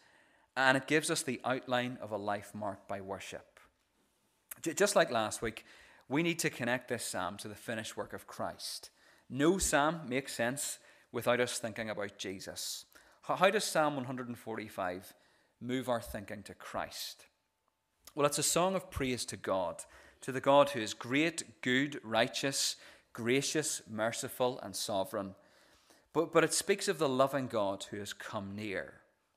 and 0.54 0.76
it 0.76 0.86
gives 0.86 1.10
us 1.10 1.22
the 1.22 1.40
outline 1.44 1.96
of 2.02 2.12
a 2.12 2.18
life 2.18 2.54
marked 2.54 2.86
by 2.88 3.00
worship. 3.00 3.58
Just 4.62 4.94
like 4.94 5.10
last 5.10 5.40
week, 5.40 5.64
we 6.10 6.22
need 6.22 6.38
to 6.40 6.50
connect 6.50 6.88
this 6.88 7.04
psalm 7.04 7.38
to 7.38 7.48
the 7.48 7.54
finished 7.54 7.96
work 7.96 8.12
of 8.12 8.26
Christ. 8.26 8.90
No 9.30 9.56
psalm 9.56 10.02
makes 10.06 10.34
sense 10.34 10.78
without 11.10 11.40
us 11.40 11.58
thinking 11.58 11.88
about 11.88 12.18
Jesus. 12.18 12.84
How 13.22 13.50
does 13.50 13.64
Psalm 13.64 13.96
145 13.96 15.14
move 15.60 15.88
our 15.88 16.02
thinking 16.02 16.42
to 16.42 16.54
Christ? 16.54 17.26
Well, 18.14 18.26
it's 18.26 18.38
a 18.38 18.42
song 18.42 18.74
of 18.74 18.90
praise 18.90 19.24
to 19.26 19.36
God, 19.36 19.82
to 20.22 20.32
the 20.32 20.40
God 20.40 20.70
who 20.70 20.80
is 20.80 20.94
great, 20.94 21.62
good, 21.62 22.00
righteous, 22.02 22.76
gracious, 23.12 23.82
merciful, 23.88 24.58
and 24.62 24.74
sovereign. 24.74 25.34
But, 26.12 26.32
but 26.32 26.44
it 26.44 26.54
speaks 26.54 26.88
of 26.88 26.98
the 26.98 27.08
loving 27.08 27.46
God 27.46 27.86
who 27.90 27.98
has 27.98 28.12
come 28.12 28.54
near. 28.54 28.94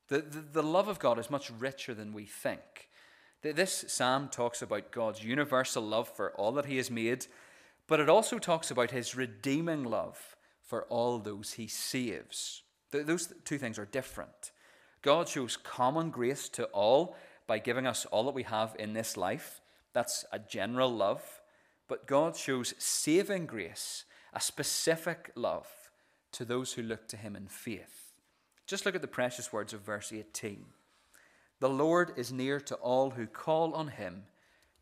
The, 0.08 0.21
the, 0.21 0.39
the 0.54 0.63
love 0.63 0.88
of 0.88 1.00
God 1.00 1.19
is 1.19 1.32
much 1.32 1.52
richer 1.52 1.93
than 1.93 2.13
we 2.13 2.26
think. 2.26 2.89
This 3.41 3.86
psalm 3.88 4.30
talks 4.30 4.62
about 4.62 4.91
God's 4.91 5.24
universal 5.24 5.84
love 5.84 6.10
for 6.10 6.32
all 6.32 6.52
that 6.54 6.65
He 6.65 6.78
has 6.78 6.89
made, 6.89 7.28
but 7.88 8.00
it 8.00 8.10
also 8.10 8.39
talks 8.39 8.71
about 8.71 8.91
His 8.91 9.15
redeeming 9.15 9.84
love 9.84 10.36
for 10.63 10.84
all 10.86 11.19
those 11.19 11.54
He 11.54 11.67
saves. 11.67 12.63
Those 12.91 13.34
two 13.43 13.58
things 13.58 13.78
are 13.78 13.86
different. 13.86 14.52
God 15.02 15.30
shows 15.30 15.58
common 15.58 16.10
grace 16.10 16.50
to 16.50 16.65
all 16.65 17.15
by 17.45 17.60
giving 17.60 17.86
us 17.86 18.06
all 18.06 18.24
that 18.24 18.34
we 18.34 18.43
have 18.43 18.76
in 18.80 18.93
this 18.93 19.15
life. 19.15 19.62
That's 19.95 20.25
a 20.34 20.39
general 20.39 20.93
love. 20.93 21.23
But 21.88 22.05
God 22.05 22.36
shows 22.36 22.73
saving 22.77 23.45
grace, 23.45 24.03
a 24.34 24.41
specific 24.41 25.31
love 25.36 25.67
to 26.34 26.43
those 26.43 26.73
who 26.73 26.81
look 26.81 27.08
to 27.08 27.17
him 27.17 27.34
in 27.34 27.47
faith. 27.47 28.12
Just 28.67 28.86
look 28.86 28.93
at 28.93 29.01
the 29.01 29.08
precious 29.08 29.53
words 29.53 29.73
of 29.73 29.81
verse 29.81 30.12
18. 30.12 30.65
The 31.62 31.69
Lord 31.69 32.12
is 32.17 32.34
near 32.34 32.60
to 32.60 32.75
all 32.75 33.12
who 33.12 33.25
call 33.25 33.73
on 33.73 33.88
him, 33.88 34.23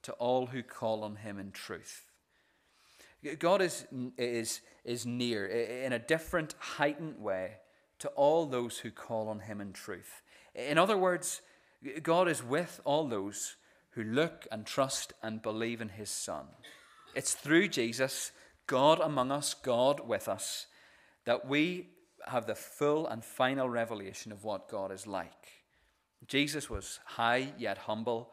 to 0.02 0.14
all 0.14 0.48
who 0.48 0.64
call 0.64 1.04
on 1.04 1.18
him 1.18 1.38
in 1.38 1.52
truth. 1.52 2.10
God 3.38 3.62
is, 3.62 3.86
is, 4.18 4.62
is 4.84 5.06
near 5.06 5.46
in 5.46 5.94
a 5.94 6.00
different, 6.00 6.56
heightened 6.58 7.20
way 7.20 7.58
to 8.00 8.08
all 8.10 8.48
those 8.48 8.80
who 8.80 8.90
call 8.90 9.30
on 9.30 9.42
him 9.42 9.62
in 9.62 9.74
truth. 9.74 10.24
In 10.56 10.80
other 10.80 10.98
words, 10.98 11.42
God 12.02 12.28
is 12.28 12.44
with 12.44 12.82
all 12.84 13.08
those 13.08 13.58
who 13.96 14.04
look 14.04 14.48
and 14.52 14.66
trust 14.66 15.14
and 15.22 15.42
believe 15.42 15.82
in 15.82 15.90
his 15.90 16.10
Son. 16.10 16.46
It's 17.16 17.34
through 17.34 17.68
Jesus, 17.68 18.32
God 18.68 19.00
among 19.00 19.32
us, 19.32 19.54
God 19.54 20.08
with 20.08 20.28
us, 20.28 20.68
that 21.26 21.48
we 21.48 21.90
have 22.28 22.48
the 22.48 22.56
full 22.56 23.08
and 23.08 23.24
final 23.24 23.70
revelation 23.70 24.32
of 24.32 24.44
what 24.44 24.70
God 24.70 24.92
is 24.92 25.06
like. 25.06 25.62
Jesus 26.28 26.70
was 26.70 27.00
high 27.06 27.54
yet 27.58 27.80
humble. 27.80 28.32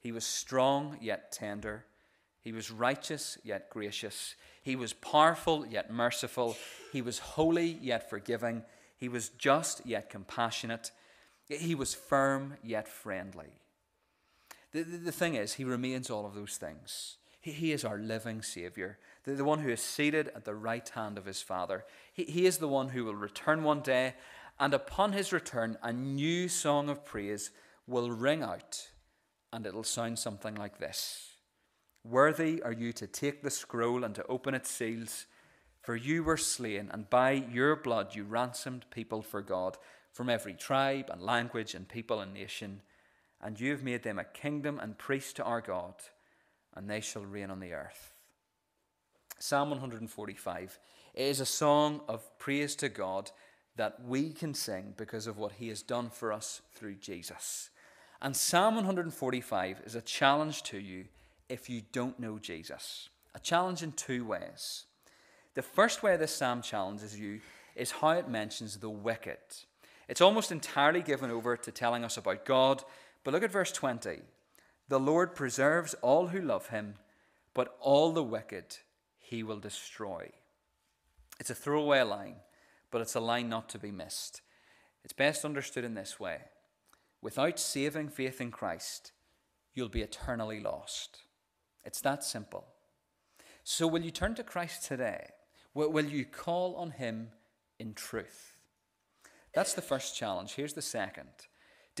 He 0.00 0.12
was 0.12 0.24
strong 0.24 0.98
yet 1.00 1.32
tender. 1.32 1.84
He 2.40 2.52
was 2.52 2.70
righteous 2.70 3.38
yet 3.42 3.70
gracious. 3.70 4.34
He 4.62 4.76
was 4.76 4.92
powerful 4.92 5.66
yet 5.66 5.90
merciful. 5.90 6.56
He 6.92 7.02
was 7.02 7.18
holy 7.18 7.78
yet 7.80 8.08
forgiving. 8.08 8.62
He 8.96 9.08
was 9.08 9.30
just 9.30 9.84
yet 9.86 10.10
compassionate. 10.10 10.90
He 11.48 11.74
was 11.74 11.94
firm 11.94 12.54
yet 12.62 12.86
friendly. 12.86 13.60
The, 14.72 14.82
the, 14.82 14.96
the 14.98 15.12
thing 15.12 15.34
is, 15.34 15.54
he 15.54 15.64
remains 15.64 16.10
all 16.10 16.26
of 16.26 16.34
those 16.34 16.56
things. 16.56 17.16
He, 17.40 17.52
he 17.52 17.72
is 17.72 17.84
our 17.84 17.98
living 17.98 18.42
Savior, 18.42 18.98
the, 19.24 19.32
the 19.32 19.44
one 19.44 19.60
who 19.60 19.70
is 19.70 19.80
seated 19.80 20.28
at 20.34 20.44
the 20.44 20.54
right 20.54 20.88
hand 20.88 21.18
of 21.18 21.24
his 21.24 21.42
Father. 21.42 21.84
He, 22.12 22.24
he 22.24 22.46
is 22.46 22.58
the 22.58 22.68
one 22.68 22.90
who 22.90 23.04
will 23.04 23.14
return 23.14 23.64
one 23.64 23.80
day, 23.80 24.14
and 24.58 24.74
upon 24.74 25.12
his 25.12 25.32
return, 25.32 25.78
a 25.82 25.92
new 25.92 26.48
song 26.48 26.88
of 26.88 27.04
praise 27.04 27.50
will 27.86 28.10
ring 28.10 28.42
out, 28.42 28.90
and 29.52 29.66
it'll 29.66 29.84
sound 29.84 30.18
something 30.18 30.54
like 30.54 30.78
this 30.78 31.30
Worthy 32.04 32.62
are 32.62 32.72
you 32.72 32.92
to 32.94 33.06
take 33.06 33.42
the 33.42 33.50
scroll 33.50 34.04
and 34.04 34.14
to 34.14 34.26
open 34.26 34.54
its 34.54 34.70
seals, 34.70 35.26
for 35.82 35.96
you 35.96 36.22
were 36.22 36.36
slain, 36.36 36.90
and 36.92 37.10
by 37.10 37.32
your 37.32 37.76
blood 37.76 38.14
you 38.14 38.24
ransomed 38.24 38.86
people 38.90 39.22
for 39.22 39.42
God 39.42 39.76
from 40.12 40.28
every 40.28 40.54
tribe 40.54 41.10
and 41.10 41.22
language 41.22 41.74
and 41.74 41.88
people 41.88 42.20
and 42.20 42.32
nation, 42.32 42.82
and 43.42 43.58
you 43.58 43.70
have 43.70 43.82
made 43.82 44.02
them 44.02 44.18
a 44.18 44.24
kingdom 44.24 44.78
and 44.78 44.98
priests 44.98 45.32
to 45.34 45.44
our 45.44 45.60
God, 45.60 45.94
and 46.74 46.88
they 46.88 47.00
shall 47.00 47.24
reign 47.24 47.50
on 47.50 47.60
the 47.60 47.72
earth. 47.72 48.12
Psalm 49.38 49.70
145 49.70 50.78
is 51.14 51.40
a 51.40 51.46
song 51.46 52.02
of 52.08 52.38
praise 52.38 52.74
to 52.76 52.88
God 52.88 53.30
that 53.76 54.04
we 54.04 54.30
can 54.30 54.52
sing 54.52 54.92
because 54.96 55.26
of 55.26 55.38
what 55.38 55.52
he 55.52 55.68
has 55.68 55.82
done 55.82 56.10
for 56.10 56.32
us 56.32 56.60
through 56.74 56.96
Jesus. 56.96 57.70
And 58.20 58.36
Psalm 58.36 58.74
145 58.76 59.82
is 59.86 59.94
a 59.94 60.02
challenge 60.02 60.62
to 60.64 60.78
you 60.78 61.06
if 61.48 61.70
you 61.70 61.82
don't 61.92 62.20
know 62.20 62.38
Jesus. 62.38 63.08
A 63.34 63.38
challenge 63.38 63.82
in 63.82 63.92
two 63.92 64.24
ways. 64.26 64.84
The 65.54 65.62
first 65.62 66.02
way 66.02 66.16
this 66.16 66.34
psalm 66.34 66.62
challenges 66.62 67.18
you 67.18 67.40
is 67.74 67.90
how 67.90 68.10
it 68.10 68.28
mentions 68.28 68.76
the 68.76 68.90
wicked. 68.90 69.38
It's 70.08 70.20
almost 70.20 70.52
entirely 70.52 71.02
given 71.02 71.30
over 71.30 71.56
to 71.56 71.70
telling 71.70 72.04
us 72.04 72.16
about 72.16 72.44
God, 72.44 72.84
but 73.24 73.32
look 73.32 73.42
at 73.42 73.52
verse 73.52 73.72
20. 73.72 74.20
The 74.88 75.00
Lord 75.00 75.34
preserves 75.34 75.94
all 76.02 76.28
who 76.28 76.40
love 76.40 76.68
him, 76.68 76.94
but 77.54 77.76
all 77.80 78.12
the 78.12 78.22
wicked 78.22 78.78
he 79.18 79.42
will 79.42 79.58
destroy. 79.58 80.30
It's 81.38 81.50
a 81.50 81.54
throwaway 81.54 82.02
line, 82.02 82.36
but 82.90 83.00
it's 83.00 83.14
a 83.14 83.20
line 83.20 83.48
not 83.48 83.68
to 83.70 83.78
be 83.78 83.90
missed. 83.90 84.42
It's 85.04 85.12
best 85.12 85.44
understood 85.44 85.84
in 85.84 85.94
this 85.94 86.20
way 86.20 86.40
Without 87.22 87.58
saving 87.58 88.08
faith 88.08 88.40
in 88.40 88.50
Christ, 88.50 89.12
you'll 89.74 89.90
be 89.90 90.00
eternally 90.00 90.58
lost. 90.58 91.18
It's 91.84 92.00
that 92.00 92.24
simple. 92.24 92.64
So, 93.62 93.86
will 93.86 94.02
you 94.02 94.10
turn 94.10 94.34
to 94.36 94.42
Christ 94.42 94.84
today? 94.84 95.28
Will 95.74 96.06
you 96.06 96.24
call 96.24 96.76
on 96.76 96.92
him 96.92 97.28
in 97.78 97.94
truth? 97.94 98.56
That's 99.54 99.74
the 99.74 99.82
first 99.82 100.16
challenge. 100.16 100.54
Here's 100.54 100.72
the 100.72 100.82
second. 100.82 101.28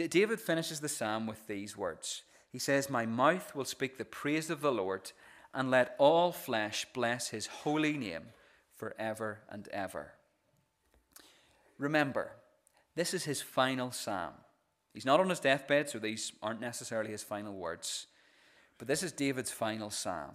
David 0.08 0.40
finishes 0.40 0.80
the 0.80 0.88
psalm 0.88 1.26
with 1.26 1.46
these 1.46 1.76
words 1.76 2.22
He 2.50 2.58
says, 2.58 2.88
My 2.88 3.06
mouth 3.06 3.54
will 3.54 3.64
speak 3.64 3.98
the 3.98 4.04
praise 4.04 4.50
of 4.50 4.60
the 4.60 4.72
Lord, 4.72 5.12
and 5.52 5.70
let 5.70 5.96
all 5.98 6.32
flesh 6.32 6.86
bless 6.92 7.28
his 7.28 7.46
holy 7.46 7.96
name 7.96 8.26
forever 8.76 9.40
and 9.48 9.68
ever. 9.68 10.12
Remember, 11.78 12.32
this 12.94 13.14
is 13.14 13.24
his 13.24 13.42
final 13.42 13.90
psalm. 13.90 14.34
He's 14.92 15.06
not 15.06 15.20
on 15.20 15.30
his 15.30 15.40
deathbed, 15.40 15.88
so 15.88 15.98
these 15.98 16.32
aren't 16.42 16.60
necessarily 16.60 17.10
his 17.10 17.22
final 17.22 17.54
words. 17.54 18.06
But 18.78 18.88
this 18.88 19.02
is 19.02 19.12
David's 19.12 19.50
final 19.50 19.90
psalm. 19.90 20.32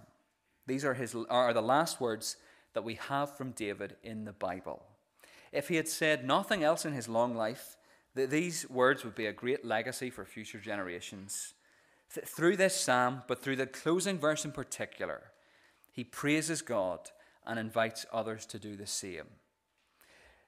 These 0.67 0.85
are, 0.85 0.93
his, 0.93 1.15
are 1.29 1.53
the 1.53 1.61
last 1.61 1.99
words 1.99 2.37
that 2.73 2.83
we 2.83 2.95
have 2.95 3.35
from 3.35 3.51
David 3.51 3.95
in 4.03 4.25
the 4.25 4.33
Bible. 4.33 4.83
If 5.51 5.67
he 5.67 5.75
had 5.75 5.87
said 5.87 6.25
nothing 6.25 6.63
else 6.63 6.85
in 6.85 6.93
his 6.93 7.07
long 7.07 7.35
life, 7.35 7.77
these 8.15 8.69
words 8.69 9.03
would 9.03 9.15
be 9.15 9.25
a 9.25 9.33
great 9.33 9.65
legacy 9.65 10.09
for 10.09 10.25
future 10.25 10.59
generations. 10.59 11.53
Th- 12.13 12.25
through 12.25 12.55
this 12.57 12.79
psalm, 12.79 13.23
but 13.27 13.41
through 13.41 13.57
the 13.57 13.67
closing 13.67 14.17
verse 14.17 14.45
in 14.45 14.51
particular, 14.51 15.31
he 15.91 16.03
praises 16.03 16.61
God 16.61 17.11
and 17.45 17.59
invites 17.59 18.05
others 18.11 18.45
to 18.47 18.59
do 18.59 18.75
the 18.75 18.87
same. 18.87 19.25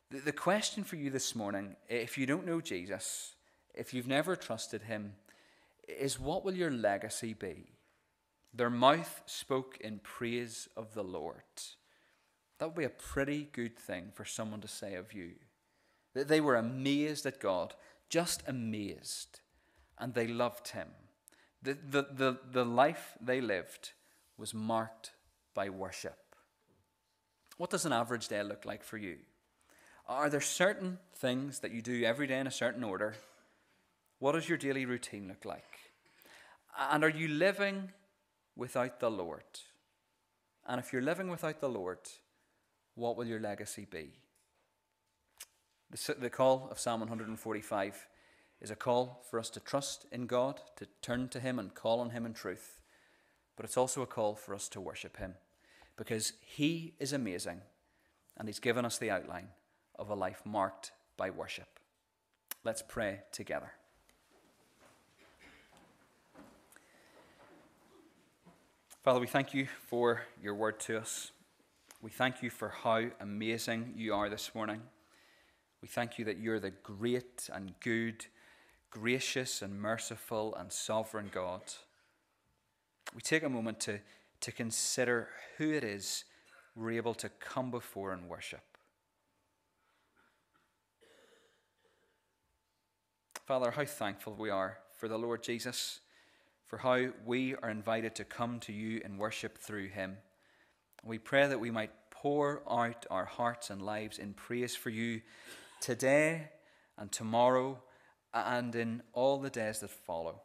The 0.10 0.32
question 0.32 0.86
for 0.86 0.96
you 0.96 1.10
this 1.10 1.36
morning, 1.36 1.76
if 1.90 2.18
you 2.18 2.26
don't 2.26 2.46
know 2.46 2.62
Jesus, 2.62 3.36
if 3.74 3.94
you've 3.94 4.08
never 4.08 4.38
trusted 4.38 4.84
him, 4.84 5.14
is 5.88 6.20
what 6.20 6.46
will 6.46 6.56
your 6.56 6.72
legacy 6.72 7.34
be? 7.34 7.68
Their 8.54 8.70
mouth 8.70 9.22
spoke 9.26 9.78
in 9.82 10.00
praise 10.00 10.70
of 10.78 10.94
the 10.94 11.04
Lord. 11.04 11.44
That 12.58 12.68
would 12.68 12.76
be 12.76 12.86
a 12.86 12.90
pretty 12.90 13.50
good 13.52 13.78
thing 13.78 14.12
for 14.14 14.26
someone 14.26 14.62
to 14.62 14.68
say 14.68 14.96
of 14.96 15.14
you. 15.14 15.34
That 16.18 16.28
they 16.28 16.42
were 16.42 16.56
amazed 16.56 17.28
at 17.28 17.40
God, 17.40 17.76
just 18.10 18.42
amazed, 18.48 19.42
and 20.00 20.16
they 20.16 20.26
loved 20.26 20.70
him. 20.70 20.88
The, 21.62 21.78
the, 21.92 22.08
the, 22.12 22.38
the 22.52 22.66
life 22.66 23.16
they 23.22 23.40
lived 23.40 23.92
was 24.36 24.52
marked 24.52 25.12
by 25.54 25.70
worship. 25.70 26.18
What 27.58 27.70
does 27.70 27.86
an 27.86 27.94
average 27.94 28.30
day 28.30 28.42
look 28.42 28.66
like 28.66 28.84
for 28.84 28.98
you? 28.98 29.18
Are 30.08 30.28
there 30.28 30.42
certain 30.42 30.98
things 31.18 31.60
that 31.60 31.72
you 31.72 31.84
do 31.84 32.04
every 32.04 32.26
day 32.26 32.40
in 32.40 32.48
a 32.48 32.52
certain 32.52 32.84
order? 32.84 33.14
What 34.18 34.32
does 34.32 34.50
your 34.50 34.58
daily 34.58 34.88
routine 34.88 35.28
look 35.28 35.46
like? 35.46 35.78
And 36.80 37.04
are 37.04 37.10
you 37.10 37.28
living 37.28 37.92
without 38.56 39.00
the 39.00 39.12
Lord? 39.12 39.44
And 40.66 40.80
if 40.80 40.92
you're 40.92 41.04
living 41.04 41.30
without 41.30 41.62
the 41.62 41.70
Lord, 41.70 42.00
what 42.96 43.18
will 43.18 43.28
your 43.28 43.40
legacy 43.40 43.86
be? 43.88 44.14
The, 45.90 46.30
call 46.30 46.68
of 46.70 46.80
Psalm 46.80 47.00
145 47.00 48.08
is 48.62 48.72
a 48.72 48.76
call 48.76 49.24
for 49.30 49.40
us 49.40 49.50
to 49.52 49.62
trust 49.62 50.06
in 50.12 50.28
God, 50.28 50.60
to 50.76 50.88
turn 51.02 51.30
to 51.30 51.40
Him 51.40 51.60
and 51.60 51.74
call 51.74 52.02
on 52.02 52.10
Him 52.10 52.26
in 52.26 52.34
truth. 52.34 52.82
But 53.56 53.66
it's 53.66 53.78
also 53.78 54.02
a 54.02 54.08
call 54.08 54.36
for 54.36 54.54
us 54.54 54.68
to 54.70 54.82
worship 54.82 55.18
Him 55.18 55.36
because 55.96 56.34
He 56.42 56.94
is 57.00 57.14
amazing 57.14 57.62
and 58.36 58.50
He's 58.50 58.60
given 58.60 58.84
us 58.84 58.98
the 58.98 59.10
outline 59.10 59.48
of 59.96 60.10
a 60.10 60.16
life 60.16 60.42
marked 60.46 60.92
by 61.16 61.30
worship. 61.30 61.80
Let's 62.66 62.84
pray 62.86 63.22
together. 63.32 63.72
Father, 69.04 69.22
we 69.22 69.28
thank 69.28 69.54
you 69.54 69.68
for 69.88 70.24
your 70.44 70.54
word 70.54 70.82
to 70.82 70.98
us. 70.98 71.32
We 72.02 72.12
thank 72.12 72.44
you 72.44 72.50
for 72.50 72.70
how 72.70 73.06
amazing 73.22 73.94
you 73.96 74.14
are 74.14 74.28
this 74.28 74.54
morning. 74.54 74.82
We 75.82 75.88
thank 75.88 76.18
you 76.18 76.26
that 76.26 76.40
you're 76.40 76.60
the 76.60 76.72
great 76.72 77.50
and 77.54 77.74
good, 77.80 78.26
gracious 78.90 79.62
and 79.62 79.80
merciful 79.80 80.56
and 80.56 80.72
sovereign 80.72 81.30
God. 81.32 81.62
We 83.14 83.22
take 83.22 83.44
a 83.44 83.50
moment 83.50 83.80
to, 83.82 84.00
to 84.42 84.52
consider 84.52 85.30
who 85.58 85.72
it 85.72 85.84
is 85.84 86.26
we're 86.76 86.92
able 86.92 87.16
to 87.16 87.30
come 87.30 87.72
before 87.72 88.14
and 88.14 88.30
worship. 88.30 88.62
Father, 93.46 93.72
how 93.72 93.86
thankful 93.86 94.36
we 94.38 94.50
are 94.50 94.78
for 94.98 95.08
the 95.08 95.18
Lord 95.18 95.42
Jesus 95.42 96.02
for 96.68 96.78
how 96.78 97.08
we 97.26 97.56
are 97.56 97.70
invited 97.70 98.14
to 98.16 98.26
come 98.26 98.60
to 98.60 98.74
you 98.74 99.02
in 99.06 99.18
worship 99.18 99.58
through 99.58 99.88
him. 99.88 100.18
We 101.04 101.18
pray 101.18 101.48
that 101.48 101.60
we 101.60 101.72
might 101.72 101.92
pour 102.12 102.62
out 102.70 103.06
our 103.10 103.24
hearts 103.24 103.70
and 103.70 103.82
lives 103.82 104.20
in 104.20 104.34
praise 104.34 104.76
for 104.76 104.90
you 104.90 105.22
today 105.82 106.50
and 106.98 107.12
tomorrow 107.12 107.82
and 108.34 108.76
in 108.76 109.02
all 109.14 109.40
the 109.40 109.50
days 109.50 109.80
that 109.80 109.90
follow. 109.90 110.42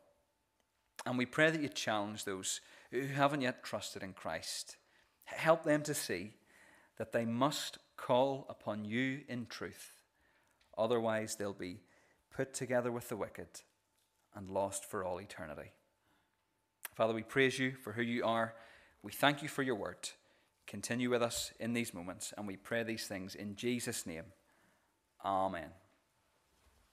And 1.05 1.19
we 1.19 1.27
pray 1.27 1.51
that 1.51 1.61
you 1.61 1.69
challenge 1.69 2.25
those 2.25 2.61
who 2.91 3.07
haven't 3.07 3.41
yet 3.41 3.65
trusted 3.65 4.03
in 4.03 4.13
Christ. 4.13 4.77
Help 5.25 5.65
them 5.65 5.83
to 5.83 5.95
see 5.95 6.35
that 6.99 7.13
they 7.13 7.25
must 7.25 7.79
call 7.97 8.47
upon 8.49 8.85
you 8.85 9.21
in 9.29 9.47
truth. 9.47 10.03
Otherwise, 10.77 11.37
they'll 11.37 11.53
be 11.53 11.81
put 12.35 12.55
together 12.55 12.93
with 12.93 13.09
the 13.09 13.17
wicked 13.17 13.49
and 14.35 14.51
lost 14.51 14.85
for 14.85 15.05
all 15.05 15.21
eternity. 15.21 15.73
Father, 16.95 17.15
we 17.15 17.23
praise 17.23 17.59
you 17.59 17.73
for 17.73 17.93
who 17.93 18.03
you 18.03 18.25
are. 18.25 18.55
We 19.03 19.13
thank 19.13 19.43
you 19.43 19.49
for 19.49 19.63
your 19.63 19.75
word. 19.75 20.11
Continue 20.67 21.11
with 21.11 21.23
us 21.23 21.53
in 21.59 21.73
these 21.73 21.93
moments, 21.93 22.33
and 22.37 22.47
we 22.47 22.57
pray 22.57 22.83
these 22.83 23.07
things 23.07 23.35
in 23.35 23.57
Jesus' 23.57 24.07
name. 24.07 24.25
Amen. 25.25 25.82